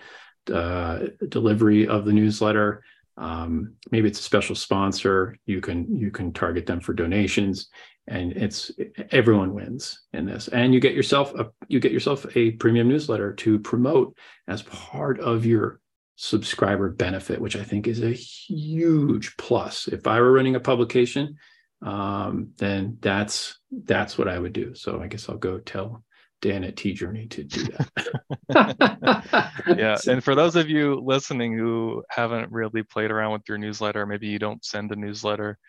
uh, 0.53 0.99
delivery 1.29 1.87
of 1.87 2.05
the 2.05 2.13
newsletter 2.13 2.83
um, 3.17 3.73
maybe 3.91 4.07
it's 4.07 4.19
a 4.19 4.23
special 4.23 4.55
sponsor 4.55 5.37
you 5.45 5.61
can 5.61 5.97
you 5.97 6.11
can 6.11 6.31
target 6.31 6.65
them 6.65 6.79
for 6.79 6.93
donations 6.93 7.69
and 8.09 8.33
it's 8.33 8.71
everyone 9.11 9.53
wins 9.53 10.01
in 10.13 10.25
this. 10.25 10.47
And 10.47 10.73
you 10.73 10.79
get 10.79 10.93
yourself 10.93 11.33
a 11.35 11.51
you 11.67 11.79
get 11.79 11.91
yourself 11.91 12.25
a 12.35 12.51
premium 12.51 12.89
newsletter 12.89 13.33
to 13.33 13.59
promote 13.59 14.17
as 14.47 14.63
part 14.63 15.19
of 15.19 15.45
your 15.45 15.79
subscriber 16.21 16.89
benefit 16.89 17.39
which 17.39 17.55
i 17.55 17.63
think 17.63 17.87
is 17.87 18.03
a 18.03 18.11
huge 18.11 19.37
plus. 19.37 19.87
If 19.87 20.07
i 20.07 20.19
were 20.19 20.33
running 20.33 20.55
a 20.55 20.59
publication 20.59 21.37
um, 21.81 22.49
then 22.57 22.97
that's 22.99 23.57
that's 23.85 24.17
what 24.17 24.27
i 24.27 24.37
would 24.37 24.53
do. 24.53 24.75
So 24.75 25.01
i 25.01 25.07
guess 25.07 25.29
i'll 25.29 25.37
go 25.37 25.59
tell 25.59 26.03
dan 26.41 26.63
at 26.63 26.77
T 26.77 26.93
Journey 26.93 27.27
to 27.27 27.43
do 27.43 27.63
that. 27.63 29.23
Yeah 29.77 29.97
and 30.07 30.23
for 30.23 30.35
those 30.35 30.55
of 30.55 30.69
you 30.69 31.01
listening 31.05 31.55
who 31.55 32.03
haven't 32.09 32.51
really 32.51 32.81
played 32.81 33.11
around 33.11 33.33
with 33.33 33.43
your 33.47 33.57
newsletter 33.57 34.05
maybe 34.05 34.27
you 34.27 34.39
don't 34.39 34.63
send 34.65 34.91
a 34.91 34.95
newsletter 34.95 35.59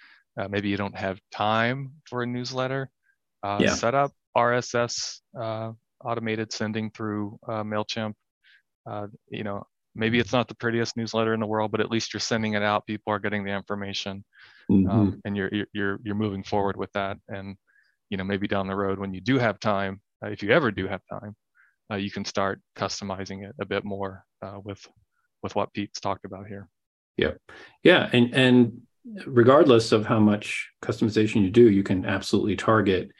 uh, 0.40 0.48
maybe 0.48 0.68
you 0.68 0.76
don't 0.76 0.96
have 0.96 1.20
time 1.30 1.92
for 2.08 2.22
a 2.22 2.26
newsletter. 2.26 2.90
Uh, 3.42 3.58
yeah. 3.60 3.74
Set 3.74 3.94
up 3.94 4.12
RSS 4.36 5.20
uh, 5.38 5.72
automated 6.04 6.52
sending 6.52 6.90
through 6.90 7.38
uh, 7.46 7.62
Mailchimp. 7.62 8.14
Uh, 8.88 9.08
you 9.28 9.44
know, 9.44 9.62
maybe 9.94 10.18
it's 10.18 10.32
not 10.32 10.48
the 10.48 10.54
prettiest 10.54 10.96
newsletter 10.96 11.34
in 11.34 11.40
the 11.40 11.46
world, 11.46 11.70
but 11.70 11.80
at 11.80 11.90
least 11.90 12.14
you're 12.14 12.20
sending 12.20 12.54
it 12.54 12.62
out. 12.62 12.86
People 12.86 13.12
are 13.12 13.18
getting 13.18 13.44
the 13.44 13.50
information, 13.50 14.24
mm-hmm. 14.70 14.88
um, 14.90 15.20
and 15.24 15.36
you're 15.36 15.50
you're 15.74 15.98
you're 16.02 16.14
moving 16.14 16.42
forward 16.42 16.76
with 16.76 16.92
that. 16.92 17.18
And 17.28 17.56
you 18.08 18.16
know, 18.16 18.24
maybe 18.24 18.48
down 18.48 18.66
the 18.66 18.74
road 18.74 18.98
when 18.98 19.12
you 19.12 19.20
do 19.20 19.38
have 19.38 19.60
time, 19.60 20.00
uh, 20.24 20.28
if 20.28 20.42
you 20.42 20.50
ever 20.50 20.70
do 20.70 20.88
have 20.88 21.02
time, 21.10 21.34
you 21.98 22.10
can 22.10 22.24
start 22.24 22.60
customizing 22.78 23.46
it 23.46 23.54
a 23.60 23.66
bit 23.66 23.84
more 23.84 24.24
with 24.64 24.86
with 25.42 25.54
what 25.54 25.72
Pete's 25.74 26.00
talked 26.00 26.24
about 26.24 26.46
here. 26.46 26.68
Yeah, 27.16 27.32
yeah, 27.82 28.08
and 28.12 28.34
and 28.34 28.82
regardless 29.26 29.92
of 29.92 30.06
how 30.06 30.18
much 30.18 30.70
customization 30.82 31.42
you 31.42 31.50
do, 31.50 31.70
you 31.70 31.82
can 31.82 32.04
absolutely 32.04 32.56
target 32.56 33.10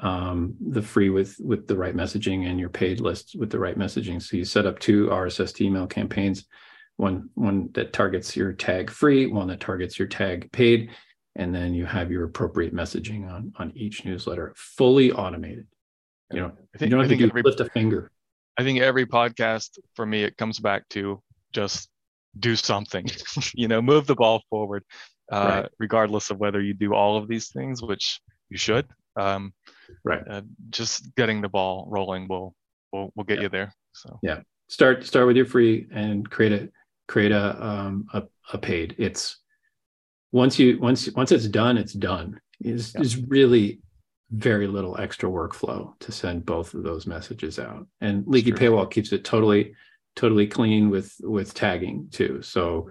um, 0.00 0.54
the 0.60 0.82
free 0.82 1.10
with 1.10 1.36
with 1.38 1.66
the 1.66 1.76
right 1.76 1.94
messaging 1.94 2.48
and 2.48 2.58
your 2.58 2.70
paid 2.70 3.00
list 3.00 3.36
with 3.38 3.50
the 3.50 3.58
right 3.58 3.78
messaging. 3.78 4.22
So 4.22 4.36
you 4.36 4.44
set 4.44 4.66
up 4.66 4.78
two 4.78 5.08
RSS 5.08 5.60
email 5.60 5.86
campaigns, 5.86 6.46
one 6.96 7.28
one 7.34 7.68
that 7.74 7.92
targets 7.92 8.36
your 8.36 8.52
tag 8.52 8.90
free, 8.90 9.26
one 9.26 9.48
that 9.48 9.60
targets 9.60 9.98
your 9.98 10.08
tag 10.08 10.50
paid, 10.52 10.90
and 11.36 11.54
then 11.54 11.74
you 11.74 11.84
have 11.84 12.10
your 12.10 12.24
appropriate 12.24 12.74
messaging 12.74 13.30
on 13.30 13.52
on 13.58 13.72
each 13.74 14.04
newsletter, 14.04 14.54
fully 14.56 15.12
automated. 15.12 15.66
You 16.32 16.40
know, 16.40 16.52
I 16.74 16.78
think, 16.78 16.90
you 16.90 16.96
don't 16.96 17.00
have 17.00 17.10
to 17.10 17.16
do, 17.16 17.28
every, 17.28 17.42
lift 17.42 17.60
a 17.60 17.66
finger. 17.66 18.10
I 18.56 18.62
think 18.62 18.80
every 18.80 19.04
podcast 19.04 19.78
for 19.94 20.06
me, 20.06 20.24
it 20.24 20.38
comes 20.38 20.58
back 20.58 20.88
to 20.90 21.22
just 21.52 21.90
do 22.38 22.56
something. 22.56 23.06
you 23.54 23.68
know, 23.68 23.82
move 23.82 24.06
the 24.06 24.14
ball 24.14 24.42
forward 24.48 24.84
uh, 25.30 25.62
right. 25.62 25.70
regardless 25.78 26.30
of 26.30 26.38
whether 26.38 26.60
you 26.60 26.74
do 26.74 26.94
all 26.94 27.16
of 27.16 27.28
these 27.28 27.50
things, 27.50 27.82
which 27.82 28.20
you 28.48 28.58
should. 28.58 28.86
Um, 29.16 29.52
right. 30.04 30.22
Uh, 30.28 30.42
just 30.70 31.14
getting 31.16 31.42
the 31.42 31.48
ball 31.48 31.86
rolling 31.88 32.28
will 32.28 32.54
will 32.92 33.12
will 33.14 33.24
get 33.24 33.38
yeah. 33.38 33.42
you 33.42 33.48
there. 33.48 33.74
So 33.92 34.18
yeah, 34.22 34.40
start 34.68 35.04
start 35.04 35.26
with 35.26 35.36
your 35.36 35.46
free 35.46 35.86
and 35.92 36.28
create 36.28 36.52
a 36.52 36.68
create 37.08 37.32
a 37.32 37.64
um 37.64 38.06
a, 38.12 38.22
a 38.52 38.58
paid. 38.58 38.94
It's 38.98 39.38
once 40.32 40.58
you 40.58 40.78
once 40.78 41.10
once 41.12 41.32
it's 41.32 41.48
done, 41.48 41.76
it's 41.76 41.92
done. 41.92 42.40
It's, 42.60 42.94
yeah. 42.94 43.24
really 43.28 43.80
very 44.30 44.66
little 44.66 44.98
extra 44.98 45.28
workflow 45.28 45.92
to 45.98 46.10
send 46.10 46.46
both 46.46 46.72
of 46.72 46.82
those 46.84 47.06
messages 47.06 47.58
out. 47.58 47.86
And 48.00 48.24
Leaky 48.26 48.52
Paywall 48.52 48.90
keeps 48.90 49.12
it 49.12 49.24
totally 49.24 49.74
totally 50.16 50.46
clean 50.46 50.90
with 50.90 51.14
with 51.20 51.54
tagging 51.54 52.08
too. 52.10 52.40
So 52.42 52.90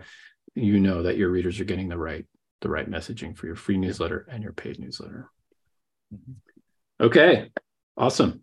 you 0.56 0.80
know 0.80 1.04
that 1.04 1.18
your 1.18 1.30
readers 1.30 1.60
are 1.60 1.66
getting 1.66 1.90
the 1.90 1.98
right 1.98 2.26
the 2.62 2.70
right 2.70 2.90
messaging 2.90 3.36
for 3.36 3.48
your 3.48 3.56
free 3.56 3.78
newsletter 3.78 4.28
and 4.30 4.44
your 4.44 4.54
paid 4.54 4.80
newsletter. 4.80 5.30
Mm-hmm. 6.14 7.06
Okay, 7.06 7.50
awesome. 7.98 8.42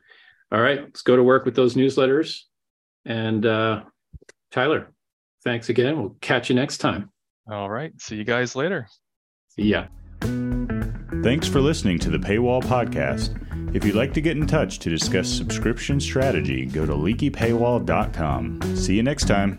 All 0.50 0.60
right, 0.60 0.82
let's 0.82 1.02
go 1.02 1.14
to 1.14 1.22
work 1.22 1.44
with 1.44 1.54
those 1.54 1.74
newsletters. 1.74 2.40
And 3.04 3.46
uh, 3.46 3.82
Tyler, 4.50 4.92
thanks 5.44 5.68
again. 5.68 6.00
We'll 6.00 6.16
catch 6.20 6.48
you 6.48 6.56
next 6.56 6.78
time. 6.78 7.10
All 7.50 7.70
right. 7.70 7.92
See 8.00 8.16
you 8.16 8.24
guys 8.24 8.54
later. 8.56 8.88
See 9.50 9.64
ya. 9.64 9.86
Thanks 11.22 11.48
for 11.48 11.60
listening 11.60 11.98
to 12.00 12.10
the 12.10 12.18
Paywall 12.18 12.62
Podcast. 12.62 13.34
If 13.74 13.84
you'd 13.84 13.94
like 13.94 14.14
to 14.14 14.20
get 14.20 14.36
in 14.36 14.46
touch 14.46 14.78
to 14.80 14.90
discuss 14.90 15.28
subscription 15.28 16.00
strategy, 16.00 16.66
go 16.66 16.86
to 16.86 16.92
leakypaywall.com. 16.92 18.76
See 18.76 18.94
you 18.94 19.02
next 19.02 19.26
time. 19.26 19.58